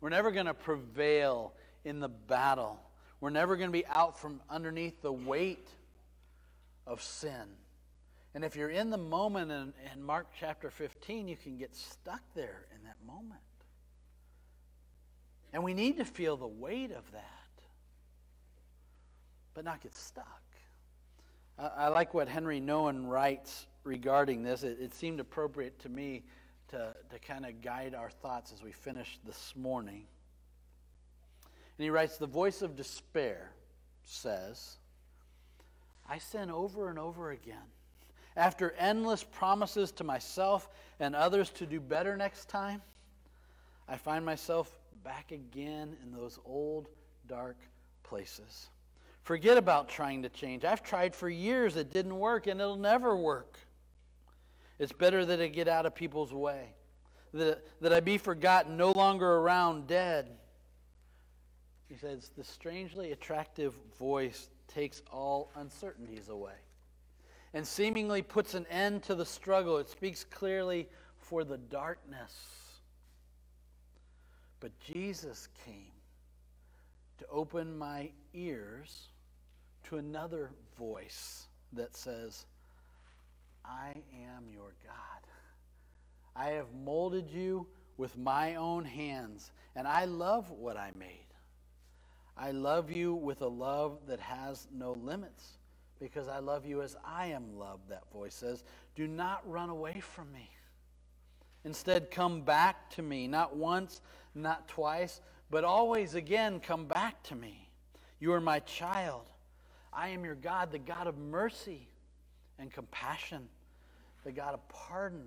We're 0.00 0.10
never 0.10 0.30
going 0.30 0.46
to 0.46 0.54
prevail 0.54 1.54
in 1.84 2.00
the 2.00 2.08
battle. 2.08 2.80
We're 3.20 3.30
never 3.30 3.56
going 3.56 3.68
to 3.68 3.72
be 3.72 3.86
out 3.86 4.18
from 4.18 4.40
underneath 4.50 5.00
the 5.02 5.12
weight 5.12 5.68
of 6.86 7.02
sin. 7.02 7.56
And 8.34 8.44
if 8.44 8.54
you're 8.54 8.70
in 8.70 8.90
the 8.90 8.98
moment 8.98 9.50
in, 9.50 9.72
in 9.94 10.02
Mark 10.02 10.26
chapter 10.38 10.70
15, 10.70 11.26
you 11.26 11.36
can 11.36 11.56
get 11.56 11.74
stuck 11.74 12.20
there 12.34 12.66
in 12.74 12.84
that 12.84 12.96
moment. 13.06 13.40
And 15.52 15.64
we 15.64 15.72
need 15.72 15.96
to 15.96 16.04
feel 16.04 16.36
the 16.36 16.46
weight 16.46 16.90
of 16.90 17.10
that, 17.12 17.22
but 19.54 19.64
not 19.64 19.82
get 19.82 19.94
stuck. 19.94 20.42
I, 21.58 21.66
I 21.66 21.88
like 21.88 22.12
what 22.12 22.28
Henri 22.28 22.60
Nouwen 22.60 23.08
writes 23.08 23.66
regarding 23.84 24.42
this. 24.42 24.62
It, 24.62 24.78
it 24.80 24.94
seemed 24.94 25.18
appropriate 25.18 25.78
to 25.80 25.88
me 25.88 26.24
to, 26.68 26.94
to 27.10 27.18
kind 27.20 27.46
of 27.46 27.62
guide 27.62 27.94
our 27.94 28.10
thoughts 28.10 28.52
as 28.52 28.62
we 28.62 28.72
finish 28.72 29.18
this 29.24 29.54
morning. 29.56 30.04
And 31.78 31.84
he 31.84 31.90
writes 31.90 32.16
The 32.16 32.26
voice 32.26 32.62
of 32.62 32.76
despair 32.76 33.52
says, 34.04 34.76
I 36.08 36.18
sin 36.18 36.50
over 36.50 36.88
and 36.88 36.98
over 36.98 37.30
again 37.30 37.58
after 38.36 38.72
endless 38.72 39.24
promises 39.24 39.90
to 39.92 40.04
myself 40.04 40.68
and 41.00 41.16
others 41.16 41.50
to 41.50 41.66
do 41.66 41.80
better 41.80 42.16
next 42.16 42.48
time, 42.48 42.82
I 43.88 43.96
find 43.96 44.24
myself 44.24 44.70
back 45.02 45.32
again 45.32 45.96
in 46.02 46.12
those 46.12 46.38
old 46.44 46.88
dark 47.28 47.56
places. 48.02 48.68
Forget 49.22 49.56
about 49.56 49.88
trying 49.88 50.22
to 50.22 50.28
change. 50.28 50.64
I've 50.64 50.82
tried 50.82 51.14
for 51.14 51.28
years, 51.28 51.76
it 51.76 51.92
didn't 51.92 52.18
work, 52.18 52.46
and 52.46 52.60
it'll 52.60 52.76
never 52.76 53.16
work. 53.16 53.58
It's 54.78 54.92
better 54.92 55.24
that 55.24 55.40
I 55.40 55.48
get 55.48 55.68
out 55.68 55.86
of 55.86 55.94
people's 55.94 56.32
way, 56.32 56.74
that, 57.32 57.64
that 57.80 57.92
I 57.92 58.00
be 58.00 58.18
forgotten, 58.18 58.76
no 58.76 58.92
longer 58.92 59.26
around, 59.26 59.86
dead. 59.86 60.28
He 61.88 61.96
says, 61.96 62.30
The 62.36 62.44
strangely 62.44 63.12
attractive 63.12 63.74
voice 63.98 64.48
takes 64.68 65.02
all 65.10 65.50
uncertainties 65.54 66.28
away 66.28 66.56
and 67.54 67.66
seemingly 67.66 68.22
puts 68.22 68.54
an 68.54 68.66
end 68.70 69.02
to 69.04 69.14
the 69.14 69.24
struggle. 69.24 69.78
It 69.78 69.88
speaks 69.88 70.24
clearly 70.24 70.88
for 71.16 71.44
the 71.44 71.58
darkness. 71.58 72.34
But 74.60 74.78
Jesus 74.80 75.48
came 75.64 75.92
to 77.18 77.26
open 77.30 77.76
my 77.76 78.10
ears 78.34 79.08
to 79.84 79.96
another 79.96 80.50
voice 80.78 81.46
that 81.72 81.94
says, 81.96 82.46
I 83.64 83.94
am 84.12 84.48
your 84.52 84.74
God. 84.84 84.94
I 86.34 86.50
have 86.50 86.72
molded 86.74 87.30
you 87.30 87.66
with 87.96 88.16
my 88.18 88.56
own 88.56 88.84
hands, 88.84 89.50
and 89.74 89.88
I 89.88 90.04
love 90.04 90.50
what 90.50 90.76
I 90.76 90.92
made. 90.98 91.25
I 92.36 92.50
love 92.50 92.90
you 92.90 93.14
with 93.14 93.40
a 93.40 93.48
love 93.48 93.98
that 94.08 94.20
has 94.20 94.68
no 94.72 94.92
limits 94.92 95.58
because 95.98 96.28
I 96.28 96.40
love 96.40 96.66
you 96.66 96.82
as 96.82 96.96
I 97.04 97.28
am 97.28 97.58
loved, 97.58 97.88
that 97.88 98.10
voice 98.12 98.34
says. 98.34 98.64
Do 98.94 99.06
not 99.06 99.48
run 99.50 99.70
away 99.70 100.00
from 100.00 100.30
me. 100.32 100.50
Instead, 101.64 102.10
come 102.10 102.42
back 102.42 102.90
to 102.90 103.02
me, 103.02 103.26
not 103.26 103.56
once, 103.56 104.00
not 104.34 104.68
twice, 104.68 105.20
but 105.50 105.64
always 105.64 106.14
again 106.14 106.60
come 106.60 106.84
back 106.86 107.22
to 107.24 107.34
me. 107.34 107.70
You 108.20 108.32
are 108.32 108.40
my 108.40 108.60
child. 108.60 109.28
I 109.92 110.08
am 110.08 110.24
your 110.24 110.34
God, 110.34 110.70
the 110.70 110.78
God 110.78 111.06
of 111.06 111.16
mercy 111.16 111.88
and 112.58 112.70
compassion, 112.70 113.48
the 114.24 114.32
God 114.32 114.54
of 114.54 114.68
pardon 114.68 115.26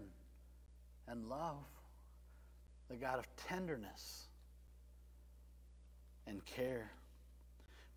and 1.08 1.28
love, 1.28 1.66
the 2.90 2.96
God 2.96 3.20
of 3.20 3.26
tenderness 3.36 4.28
and 6.28 6.46
care. 6.46 6.92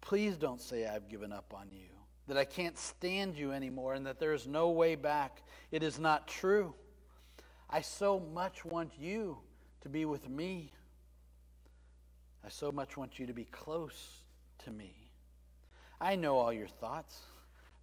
Please 0.02 0.36
don't 0.36 0.60
say 0.60 0.86
I've 0.86 1.08
given 1.08 1.32
up 1.32 1.54
on 1.56 1.68
you 1.72 1.88
that 2.28 2.36
I 2.36 2.44
can't 2.44 2.76
stand 2.76 3.36
you 3.36 3.52
anymore 3.52 3.94
and 3.94 4.06
that 4.06 4.20
there 4.20 4.34
is 4.34 4.46
no 4.46 4.68
way 4.70 4.94
back. 4.94 5.42
It 5.70 5.82
is 5.82 5.98
not 5.98 6.28
true. 6.28 6.74
I 7.70 7.80
so 7.80 8.20
much 8.20 8.64
want 8.64 8.92
you 8.98 9.38
to 9.80 9.88
be 9.88 10.04
with 10.04 10.28
me. 10.28 10.72
I 12.44 12.48
so 12.48 12.70
much 12.70 12.96
want 12.96 13.18
you 13.18 13.26
to 13.26 13.32
be 13.32 13.44
close 13.46 14.22
to 14.64 14.70
me. 14.70 14.94
I 16.00 16.16
know 16.16 16.36
all 16.36 16.52
your 16.52 16.68
thoughts. 16.68 17.20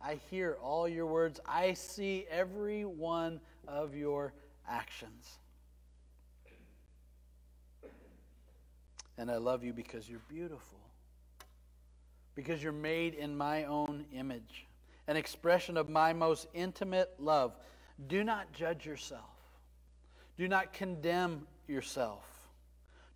I 0.01 0.19
hear 0.29 0.57
all 0.61 0.87
your 0.87 1.05
words. 1.05 1.39
I 1.45 1.73
see 1.73 2.25
every 2.29 2.85
one 2.85 3.39
of 3.67 3.95
your 3.95 4.33
actions. 4.67 5.39
And 9.17 9.29
I 9.29 9.37
love 9.37 9.63
you 9.63 9.73
because 9.73 10.09
you're 10.09 10.21
beautiful, 10.29 10.78
because 12.39 12.63
you're 12.63 12.71
made 12.71 13.15
in 13.15 13.35
my 13.35 13.65
own 13.65 14.05
image, 14.13 14.65
an 15.09 15.17
expression 15.17 15.75
of 15.75 15.89
my 15.89 16.13
most 16.13 16.47
intimate 16.53 17.11
love. 17.19 17.53
Do 18.07 18.23
not 18.23 18.53
judge 18.53 18.85
yourself, 18.85 19.35
do 20.37 20.47
not 20.47 20.71
condemn 20.71 21.45
yourself, 21.67 22.23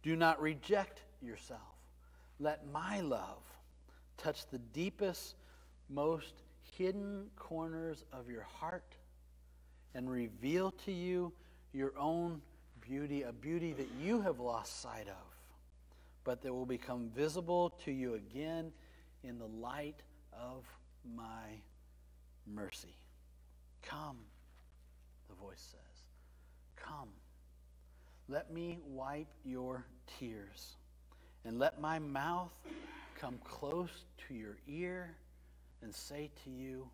do 0.01 0.17
not 0.17 0.41
reject 0.41 1.03
yourself. 1.21 1.62
Let 2.38 2.69
my 2.69 2.99
love 2.99 3.43
touch 4.17 4.45
the 4.51 4.57
deepest, 4.57 5.36
most 5.88 6.33
hidden 6.77 7.27
corners 7.38 8.03
of 8.12 8.29
your 8.29 8.43
heart 8.43 8.97
and 9.95 10.12
reveal 10.12 10.71
to 10.83 10.91
you 10.91 11.31
your 11.71 11.93
own 11.97 12.41
beauty, 12.81 13.21
a 13.21 13.31
beauty 13.31 13.71
that 13.71 13.88
you 14.03 14.19
have 14.19 14.41
lost 14.41 14.81
sight 14.81 15.07
of 15.07 15.33
but 16.25 16.41
that 16.41 16.53
will 16.53 16.65
become 16.65 17.09
visible 17.15 17.69
to 17.83 17.91
you 17.91 18.15
again 18.15 18.71
in 19.23 19.38
the 19.38 19.47
light 19.47 20.01
of 20.31 20.65
my 21.15 21.62
mercy. 22.45 22.95
Come, 23.81 24.17
the 25.29 25.36
voice 25.36 25.65
says. 25.71 26.03
Come. 26.75 27.09
Let 28.27 28.53
me 28.53 28.79
wipe 28.86 29.33
your 29.43 29.86
tears, 30.19 30.77
and 31.45 31.59
let 31.59 31.79
my 31.81 31.99
mouth 31.99 32.53
come 33.19 33.38
close 33.43 34.05
to 34.27 34.33
your 34.33 34.57
ear 34.67 35.15
and 35.81 35.93
say 35.93 36.31
to 36.43 36.49
you, 36.49 36.89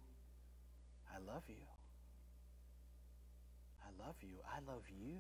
I 1.14 1.20
love 1.32 1.44
you. 1.48 1.56
I 3.84 4.06
love 4.06 4.16
you. 4.22 4.38
I 4.46 4.72
love 4.72 4.84
you. 4.90 5.20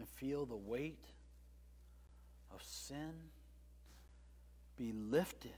and 0.00 0.08
feel 0.08 0.46
the 0.46 0.56
weight 0.56 1.04
of 2.52 2.62
sin 2.64 3.12
be 4.80 4.92
lifted 4.92 5.52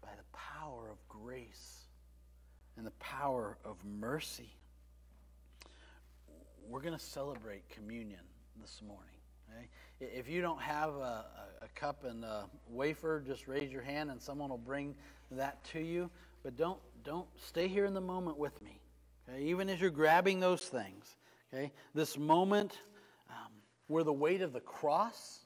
by 0.00 0.08
the 0.16 0.24
power 0.32 0.88
of 0.90 0.96
grace 1.06 1.82
and 2.78 2.86
the 2.86 2.92
power 2.92 3.58
of 3.62 3.76
mercy. 3.84 4.56
We're 6.66 6.80
going 6.80 6.96
to 6.96 7.04
celebrate 7.04 7.68
communion 7.68 8.22
this 8.58 8.80
morning. 8.80 9.04
Okay? 9.50 9.68
If 10.00 10.30
you 10.30 10.40
don't 10.40 10.62
have 10.62 10.94
a, 10.94 11.26
a, 11.60 11.68
cup 11.74 12.04
and 12.04 12.24
a 12.24 12.46
wafer, 12.70 13.22
just 13.26 13.46
raise 13.48 13.70
your 13.70 13.82
hand 13.82 14.10
and 14.10 14.20
someone 14.20 14.48
will 14.48 14.56
bring 14.56 14.94
that 15.32 15.62
to 15.64 15.80
you. 15.80 16.10
But 16.42 16.56
don't, 16.56 16.80
don't 17.04 17.28
stay 17.38 17.68
here 17.68 17.84
in 17.84 17.92
the 17.92 18.00
moment 18.00 18.38
with 18.38 18.62
me. 18.62 18.80
Okay? 19.28 19.42
Even 19.42 19.68
as 19.68 19.78
you're 19.78 19.90
grabbing 19.90 20.40
those 20.40 20.62
things. 20.62 21.18
Okay? 21.52 21.70
This 21.94 22.16
moment 22.16 22.78
um, 23.28 23.52
where 23.88 24.04
the 24.04 24.12
weight 24.12 24.40
of 24.40 24.54
the 24.54 24.60
cross 24.60 25.40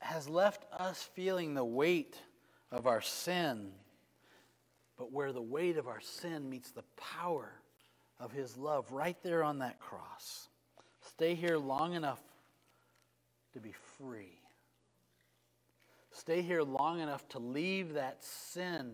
has 0.00 0.28
left 0.28 0.64
us 0.72 1.02
feeling 1.14 1.54
the 1.54 1.64
weight 1.64 2.16
of 2.72 2.86
our 2.86 3.00
sin, 3.00 3.70
but 4.96 5.12
where 5.12 5.32
the 5.32 5.42
weight 5.42 5.76
of 5.76 5.86
our 5.86 6.00
sin 6.00 6.48
meets 6.48 6.70
the 6.70 6.84
power 6.96 7.52
of 8.18 8.32
His 8.32 8.56
love 8.56 8.90
right 8.92 9.16
there 9.22 9.44
on 9.44 9.58
that 9.60 9.78
cross. 9.78 10.48
Stay 11.00 11.34
here 11.34 11.56
long 11.56 11.94
enough 11.94 12.20
to 13.52 13.60
be 13.60 13.72
free. 13.98 14.40
Stay 16.12 16.42
here 16.42 16.62
long 16.62 17.00
enough 17.00 17.28
to 17.30 17.38
leave 17.38 17.94
that 17.94 18.22
sin 18.22 18.92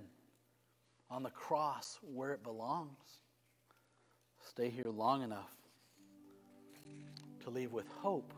on 1.11 1.23
the 1.23 1.31
cross 1.31 1.99
where 2.03 2.33
it 2.33 2.43
belongs. 2.43 3.19
Stay 4.45 4.71
here 4.71 4.91
long 4.91 5.23
enough 5.23 5.53
to 7.45 7.51
leave 7.51 7.73
with 7.73 7.89
hope. 8.01 8.33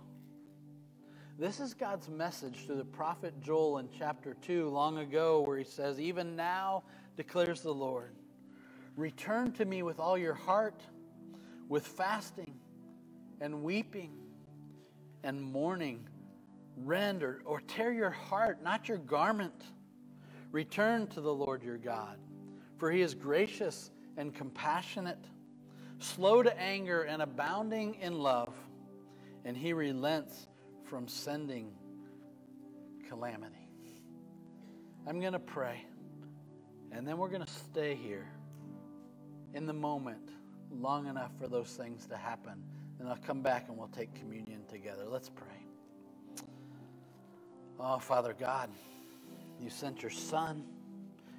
This 1.40 1.60
is 1.60 1.72
God's 1.72 2.08
message 2.08 2.66
to 2.66 2.74
the 2.74 2.84
prophet 2.84 3.32
Joel 3.40 3.78
in 3.78 3.88
chapter 3.96 4.34
2 4.42 4.70
long 4.70 4.98
ago, 4.98 5.42
where 5.42 5.56
he 5.56 5.62
says, 5.62 6.00
Even 6.00 6.34
now 6.34 6.82
declares 7.16 7.60
the 7.60 7.72
Lord, 7.72 8.16
return 8.96 9.52
to 9.52 9.64
me 9.64 9.84
with 9.84 10.00
all 10.00 10.18
your 10.18 10.34
heart, 10.34 10.82
with 11.68 11.86
fasting 11.86 12.58
and 13.40 13.62
weeping 13.62 14.18
and 15.22 15.40
mourning. 15.40 16.08
Rend 16.76 17.22
or, 17.22 17.40
or 17.44 17.60
tear 17.60 17.92
your 17.92 18.10
heart, 18.10 18.60
not 18.64 18.88
your 18.88 18.98
garment. 18.98 19.62
Return 20.50 21.06
to 21.06 21.20
the 21.20 21.32
Lord 21.32 21.62
your 21.62 21.78
God, 21.78 22.18
for 22.78 22.90
he 22.90 23.00
is 23.00 23.14
gracious 23.14 23.92
and 24.16 24.34
compassionate, 24.34 25.24
slow 26.00 26.42
to 26.42 26.60
anger 26.60 27.02
and 27.02 27.22
abounding 27.22 27.94
in 28.00 28.18
love 28.18 28.52
and 29.44 29.56
he 29.56 29.72
relents 29.72 30.46
from 30.88 31.06
sending 31.06 31.72
calamity. 33.08 33.54
I'm 35.06 35.20
going 35.20 35.32
to 35.32 35.38
pray, 35.38 35.84
and 36.92 37.06
then 37.06 37.18
we're 37.18 37.28
going 37.28 37.44
to 37.44 37.52
stay 37.52 37.94
here 37.94 38.26
in 39.54 39.66
the 39.66 39.72
moment 39.72 40.30
long 40.70 41.06
enough 41.06 41.30
for 41.38 41.48
those 41.48 41.68
things 41.68 42.06
to 42.06 42.16
happen. 42.16 42.62
And 42.98 43.08
I'll 43.08 43.16
come 43.16 43.42
back 43.42 43.68
and 43.68 43.78
we'll 43.78 43.88
take 43.88 44.14
communion 44.14 44.62
together. 44.68 45.04
Let's 45.06 45.28
pray. 45.28 45.46
Oh, 47.78 47.98
Father 47.98 48.34
God, 48.38 48.70
you 49.60 49.70
sent 49.70 50.02
your 50.02 50.10
Son. 50.10 50.64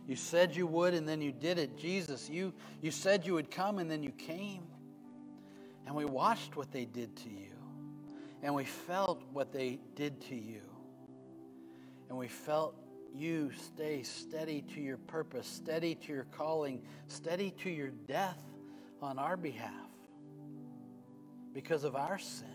You 0.07 0.15
said 0.15 0.55
you 0.55 0.65
would, 0.65 0.93
and 0.93 1.07
then 1.07 1.21
you 1.21 1.31
did 1.31 1.59
it. 1.59 1.77
Jesus, 1.77 2.29
you, 2.29 2.53
you 2.81 2.91
said 2.91 3.25
you 3.25 3.33
would 3.33 3.51
come, 3.51 3.77
and 3.77 3.91
then 3.91 4.01
you 4.03 4.11
came. 4.11 4.63
And 5.85 5.95
we 5.95 6.05
watched 6.05 6.55
what 6.55 6.71
they 6.71 6.85
did 6.85 7.15
to 7.17 7.29
you. 7.29 7.58
And 8.41 8.55
we 8.55 8.63
felt 8.63 9.23
what 9.33 9.51
they 9.51 9.79
did 9.95 10.21
to 10.29 10.35
you. 10.35 10.61
And 12.09 12.17
we 12.17 12.27
felt 12.27 12.75
you 13.13 13.51
stay 13.51 14.03
steady 14.03 14.61
to 14.73 14.81
your 14.81 14.97
purpose, 14.97 15.47
steady 15.47 15.95
to 15.95 16.13
your 16.13 16.25
calling, 16.25 16.81
steady 17.07 17.51
to 17.63 17.69
your 17.69 17.89
death 17.89 18.41
on 19.01 19.19
our 19.19 19.37
behalf 19.37 19.71
because 21.53 21.83
of 21.83 21.95
our 21.95 22.17
sin. 22.17 22.47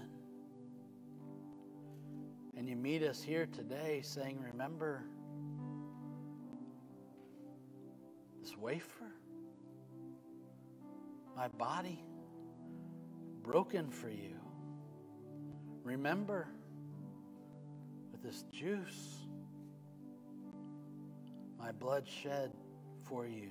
And 2.56 2.68
you 2.68 2.76
meet 2.76 3.02
us 3.02 3.22
here 3.22 3.46
today 3.46 4.00
saying, 4.02 4.38
Remember 4.40 5.04
this 8.40 8.56
wafer, 8.56 9.12
my 11.36 11.48
body 11.48 12.04
broken 13.42 13.90
for 13.90 14.08
you. 14.08 14.43
Remember 15.84 16.48
with 18.10 18.22
this 18.22 18.42
juice, 18.50 19.18
my 21.58 21.72
blood 21.72 22.08
shed 22.08 22.52
for 23.06 23.26
you. 23.26 23.50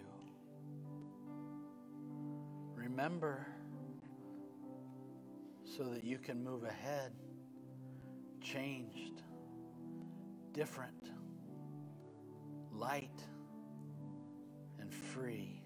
Remember 2.76 3.46
so 5.78 5.84
that 5.84 6.04
you 6.04 6.18
can 6.18 6.44
move 6.44 6.64
ahead, 6.64 7.12
changed, 8.42 9.22
different, 10.54 11.12
light, 12.72 13.22
and 14.80 14.92
free. 14.92 15.62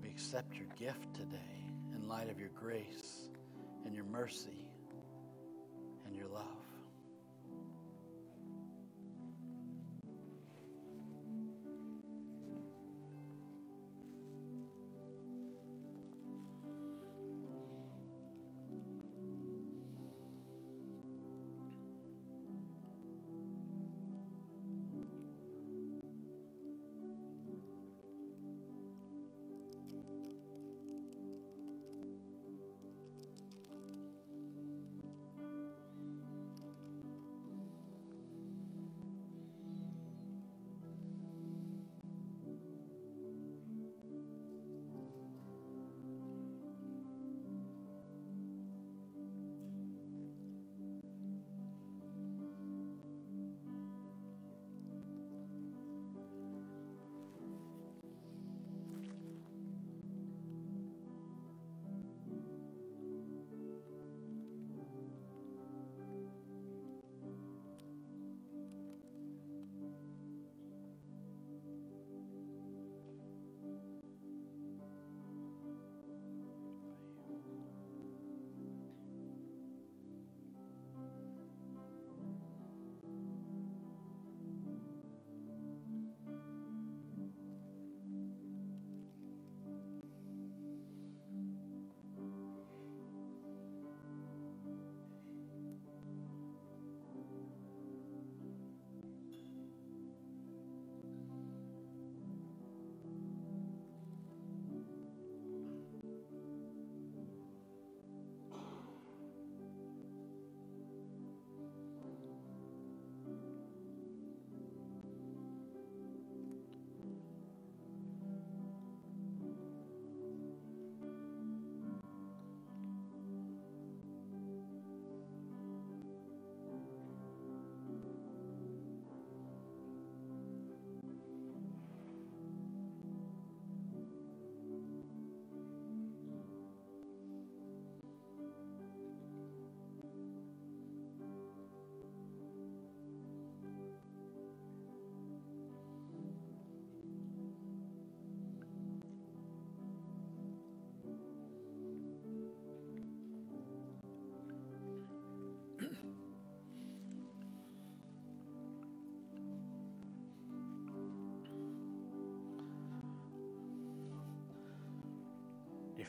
We 0.00 0.10
accept 0.10 0.54
your 0.54 0.68
gift 0.78 1.12
today 1.12 1.66
in 1.92 2.08
light 2.08 2.30
of 2.30 2.38
your 2.38 2.50
grace 2.50 3.28
and 3.84 3.96
your 3.96 4.04
mercy 4.04 4.68
your 6.16 6.28
love. 6.28 6.73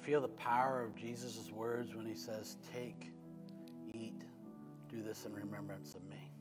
Feel 0.06 0.22
the 0.22 0.28
power 0.28 0.84
of 0.84 0.95
Jesus' 0.95 1.51
words 1.51 1.95
when 1.95 2.06
he 2.06 2.14
says, 2.14 2.58
Take, 2.72 3.12
eat, 3.91 4.22
do 4.88 5.01
this 5.01 5.26
in 5.26 5.34
remembrance 5.34 5.95
of 5.95 6.03
me? 6.03 6.32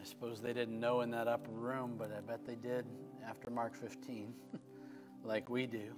I 0.00 0.04
suppose 0.04 0.40
they 0.40 0.52
didn't 0.52 0.78
know 0.78 1.00
in 1.00 1.10
that 1.10 1.26
upper 1.26 1.50
room, 1.50 1.96
but 1.98 2.12
I 2.16 2.20
bet 2.20 2.46
they 2.46 2.54
did 2.54 2.86
after 3.28 3.50
Mark 3.50 3.74
15, 3.74 4.34
like 5.24 5.50
we 5.50 5.66
do. 5.66 5.96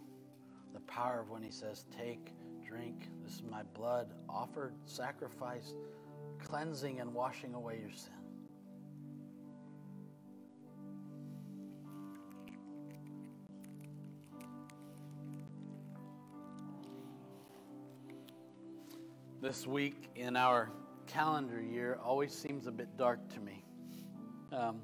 The 0.72 0.80
power 0.80 1.20
of 1.20 1.28
when 1.28 1.42
he 1.42 1.50
says, 1.50 1.84
Take, 1.94 2.32
drink, 2.66 3.10
this 3.22 3.34
is 3.34 3.42
my 3.42 3.64
blood, 3.74 4.14
offered, 4.30 4.72
sacrificed 4.86 5.74
cleansing 6.44 7.00
and 7.00 7.12
washing 7.14 7.54
away 7.54 7.78
your 7.80 7.90
sin. 7.90 8.12
This 19.40 19.66
week 19.66 20.10
in 20.16 20.36
our 20.36 20.70
calendar 21.06 21.60
year 21.60 21.98
always 22.04 22.32
seems 22.32 22.66
a 22.66 22.70
bit 22.70 22.96
dark 22.98 23.26
to 23.34 23.40
me. 23.40 23.64
Um, 24.52 24.82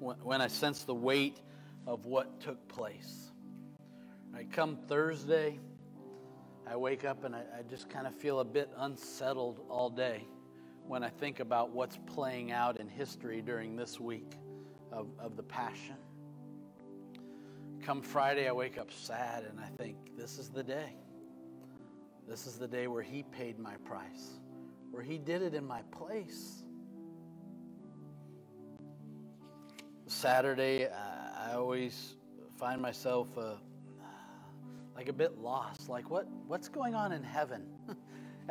when, 0.00 0.16
when 0.18 0.40
I 0.40 0.48
sense 0.48 0.82
the 0.82 0.94
weight 0.94 1.40
of 1.86 2.04
what 2.04 2.40
took 2.40 2.66
place. 2.68 3.30
I 4.34 4.44
come 4.44 4.76
Thursday, 4.88 5.60
I 6.66 6.76
wake 6.76 7.04
up 7.04 7.24
and 7.24 7.34
I, 7.34 7.40
I 7.58 7.62
just 7.68 7.88
kind 7.88 8.06
of 8.06 8.14
feel 8.14 8.40
a 8.40 8.44
bit 8.44 8.70
unsettled 8.76 9.60
all 9.68 9.90
day 9.90 10.26
when 10.90 11.04
I 11.04 11.08
think 11.08 11.38
about 11.38 11.70
what's 11.70 11.96
playing 12.04 12.50
out 12.50 12.80
in 12.80 12.88
history 12.88 13.40
during 13.40 13.76
this 13.76 14.00
week 14.00 14.32
of, 14.90 15.06
of 15.20 15.36
the 15.36 15.42
Passion. 15.44 15.94
Come 17.80 18.02
Friday, 18.02 18.48
I 18.48 18.52
wake 18.52 18.76
up 18.76 18.90
sad 18.90 19.44
and 19.44 19.60
I 19.60 19.68
think, 19.80 20.16
this 20.16 20.36
is 20.36 20.48
the 20.48 20.64
day. 20.64 20.96
This 22.26 22.48
is 22.48 22.58
the 22.58 22.66
day 22.66 22.88
where 22.88 23.04
He 23.04 23.22
paid 23.22 23.56
my 23.60 23.76
price, 23.84 24.40
where 24.90 25.04
He 25.04 25.16
did 25.16 25.42
it 25.42 25.54
in 25.54 25.64
my 25.64 25.82
place. 25.92 26.64
Saturday, 30.08 30.88
I 30.88 31.52
always 31.54 32.16
find 32.58 32.82
myself 32.82 33.28
uh, 33.38 33.54
like 34.96 35.08
a 35.08 35.12
bit 35.12 35.38
lost. 35.38 35.88
Like, 35.88 36.10
what, 36.10 36.26
what's 36.48 36.68
going 36.68 36.96
on 36.96 37.12
in 37.12 37.22
heaven? 37.22 37.62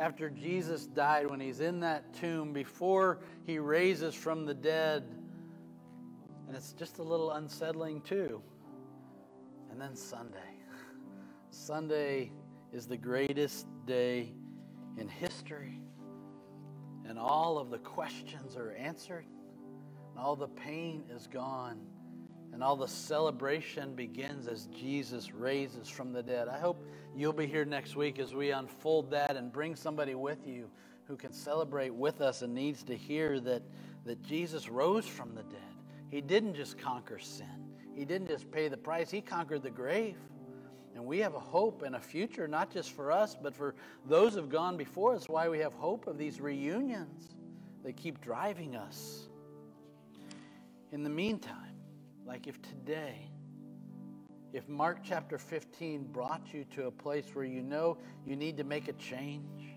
after 0.00 0.30
Jesus 0.30 0.86
died, 0.86 1.30
when 1.30 1.40
he's 1.40 1.60
in 1.60 1.80
that 1.80 2.14
tomb, 2.14 2.54
before 2.54 3.20
he 3.46 3.58
raises 3.58 4.14
from 4.14 4.46
the 4.46 4.54
dead. 4.54 5.04
And 6.48 6.56
it's 6.56 6.72
just 6.72 6.98
a 6.98 7.02
little 7.02 7.32
unsettling, 7.32 8.00
too. 8.00 8.42
And 9.70 9.78
then 9.78 9.94
Sunday. 9.94 10.38
Sunday 11.50 12.32
is 12.72 12.86
the 12.86 12.96
greatest 12.96 13.66
day 13.86 14.32
in 14.96 15.06
history. 15.06 15.82
And 17.06 17.18
all 17.18 17.58
of 17.58 17.70
the 17.70 17.78
questions 17.78 18.56
are 18.56 18.72
answered, 18.72 19.26
and 20.10 20.18
all 20.18 20.34
the 20.34 20.48
pain 20.48 21.04
is 21.14 21.26
gone 21.26 21.78
and 22.52 22.62
all 22.62 22.76
the 22.76 22.88
celebration 22.88 23.94
begins 23.94 24.48
as 24.48 24.66
Jesus 24.66 25.32
raises 25.32 25.88
from 25.88 26.12
the 26.12 26.22
dead. 26.22 26.48
I 26.48 26.58
hope 26.58 26.84
you'll 27.16 27.32
be 27.32 27.46
here 27.46 27.64
next 27.64 27.96
week 27.96 28.18
as 28.18 28.34
we 28.34 28.50
unfold 28.50 29.10
that 29.10 29.36
and 29.36 29.52
bring 29.52 29.74
somebody 29.74 30.14
with 30.14 30.46
you 30.46 30.70
who 31.04 31.16
can 31.16 31.32
celebrate 31.32 31.92
with 31.92 32.20
us 32.20 32.42
and 32.42 32.54
needs 32.54 32.82
to 32.84 32.96
hear 32.96 33.40
that, 33.40 33.62
that 34.04 34.22
Jesus 34.22 34.68
rose 34.68 35.06
from 35.06 35.34
the 35.34 35.42
dead. 35.42 35.60
He 36.08 36.20
didn't 36.20 36.54
just 36.54 36.78
conquer 36.78 37.18
sin, 37.18 37.46
He 37.94 38.04
didn't 38.04 38.28
just 38.28 38.50
pay 38.50 38.68
the 38.68 38.76
price, 38.76 39.10
He 39.10 39.20
conquered 39.20 39.62
the 39.62 39.70
grave. 39.70 40.16
And 40.94 41.06
we 41.06 41.18
have 41.20 41.34
a 41.34 41.40
hope 41.40 41.82
and 41.82 41.94
a 41.94 42.00
future, 42.00 42.48
not 42.48 42.72
just 42.72 42.90
for 42.92 43.12
us, 43.12 43.36
but 43.40 43.54
for 43.54 43.74
those 44.06 44.34
who've 44.34 44.48
gone 44.48 44.76
before 44.76 45.14
us. 45.14 45.28
Why 45.28 45.48
we 45.48 45.60
have 45.60 45.72
hope 45.72 46.08
of 46.08 46.18
these 46.18 46.40
reunions 46.40 47.36
that 47.84 47.96
keep 47.96 48.20
driving 48.20 48.74
us. 48.74 49.28
In 50.92 51.04
the 51.04 51.10
meantime, 51.10 51.76
like 52.26 52.48
if 52.48 52.60
today, 52.60 53.30
if 54.52 54.68
Mark 54.68 54.98
chapter 55.04 55.38
15 55.38 56.04
brought 56.12 56.52
you 56.52 56.64
to 56.74 56.86
a 56.86 56.90
place 56.90 57.24
where 57.34 57.44
you 57.44 57.62
know 57.62 57.96
you 58.26 58.36
need 58.36 58.56
to 58.56 58.64
make 58.64 58.88
a 58.88 58.92
change, 58.94 59.74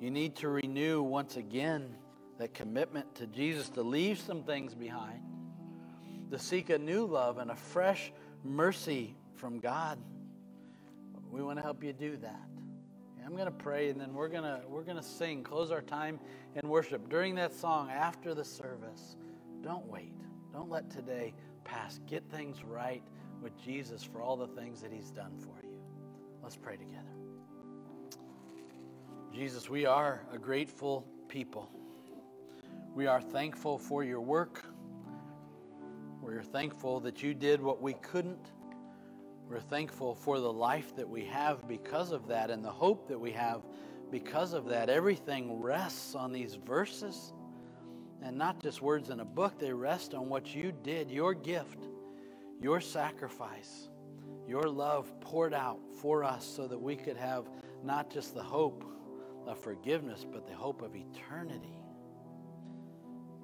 you 0.00 0.10
need 0.10 0.34
to 0.36 0.48
renew 0.48 1.02
once 1.02 1.36
again 1.36 1.94
that 2.38 2.54
commitment 2.54 3.14
to 3.14 3.26
Jesus, 3.26 3.68
to 3.70 3.82
leave 3.82 4.18
some 4.18 4.42
things 4.42 4.74
behind, 4.74 5.20
to 6.30 6.38
seek 6.38 6.70
a 6.70 6.78
new 6.78 7.04
love 7.06 7.38
and 7.38 7.50
a 7.50 7.56
fresh 7.56 8.12
mercy 8.42 9.14
from 9.36 9.60
God. 9.60 9.98
We 11.30 11.42
want 11.42 11.58
to 11.58 11.62
help 11.62 11.84
you 11.84 11.92
do 11.92 12.16
that. 12.18 12.40
I'm 13.24 13.32
going 13.32 13.46
to 13.46 13.50
pray 13.50 13.88
and 13.88 13.98
then 13.98 14.12
we're 14.12 14.28
going 14.28 14.42
to 14.42 14.60
we're 14.68 14.82
going 14.82 14.98
to 14.98 15.02
sing, 15.02 15.42
close 15.42 15.70
our 15.70 15.80
time 15.80 16.20
in 16.54 16.68
worship. 16.68 17.08
During 17.08 17.34
that 17.36 17.54
song 17.54 17.90
after 17.90 18.34
the 18.34 18.44
service, 18.44 19.16
don't 19.62 19.86
wait. 19.86 20.12
Don't 20.52 20.70
let 20.70 20.90
today 20.90 21.32
pass. 21.64 22.00
Get 22.06 22.22
things 22.30 22.62
right 22.62 23.02
with 23.44 23.62
Jesus 23.62 24.02
for 24.02 24.22
all 24.22 24.36
the 24.36 24.48
things 24.48 24.80
that 24.80 24.90
He's 24.90 25.10
done 25.10 25.32
for 25.38 25.64
you. 25.64 25.78
Let's 26.42 26.56
pray 26.56 26.76
together. 26.76 27.02
Jesus, 29.32 29.68
we 29.68 29.84
are 29.84 30.22
a 30.32 30.38
grateful 30.38 31.06
people. 31.28 31.68
We 32.94 33.06
are 33.06 33.20
thankful 33.20 33.78
for 33.78 34.02
your 34.02 34.22
work. 34.22 34.64
We're 36.22 36.42
thankful 36.42 37.00
that 37.00 37.22
you 37.22 37.34
did 37.34 37.60
what 37.60 37.82
we 37.82 37.92
couldn't. 37.94 38.52
We're 39.48 39.60
thankful 39.60 40.14
for 40.14 40.40
the 40.40 40.52
life 40.52 40.96
that 40.96 41.08
we 41.08 41.26
have 41.26 41.68
because 41.68 42.12
of 42.12 42.26
that 42.28 42.50
and 42.50 42.64
the 42.64 42.70
hope 42.70 43.08
that 43.08 43.20
we 43.20 43.32
have 43.32 43.60
because 44.10 44.54
of 44.54 44.66
that. 44.68 44.88
Everything 44.88 45.60
rests 45.60 46.14
on 46.14 46.32
these 46.32 46.54
verses 46.54 47.34
and 48.22 48.38
not 48.38 48.62
just 48.62 48.80
words 48.80 49.10
in 49.10 49.20
a 49.20 49.24
book, 49.24 49.58
they 49.58 49.72
rest 49.72 50.14
on 50.14 50.30
what 50.30 50.54
you 50.54 50.72
did, 50.82 51.10
your 51.10 51.34
gift, 51.34 51.88
your 52.64 52.80
sacrifice, 52.80 53.90
your 54.48 54.62
love 54.62 55.20
poured 55.20 55.52
out 55.52 55.78
for 56.00 56.24
us 56.24 56.46
so 56.46 56.66
that 56.66 56.80
we 56.80 56.96
could 56.96 57.18
have 57.18 57.44
not 57.82 58.08
just 58.08 58.34
the 58.34 58.42
hope 58.42 58.82
of 59.46 59.58
forgiveness, 59.58 60.24
but 60.32 60.46
the 60.46 60.54
hope 60.54 60.80
of 60.80 60.96
eternity. 60.96 61.78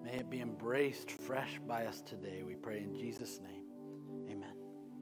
May 0.02 0.12
it 0.12 0.30
be 0.30 0.40
embraced 0.40 1.10
fresh 1.10 1.60
by 1.68 1.84
us 1.84 2.00
today, 2.00 2.42
we 2.46 2.54
pray 2.54 2.78
in 2.78 2.94
Jesus' 2.94 3.40
name. 3.42 3.59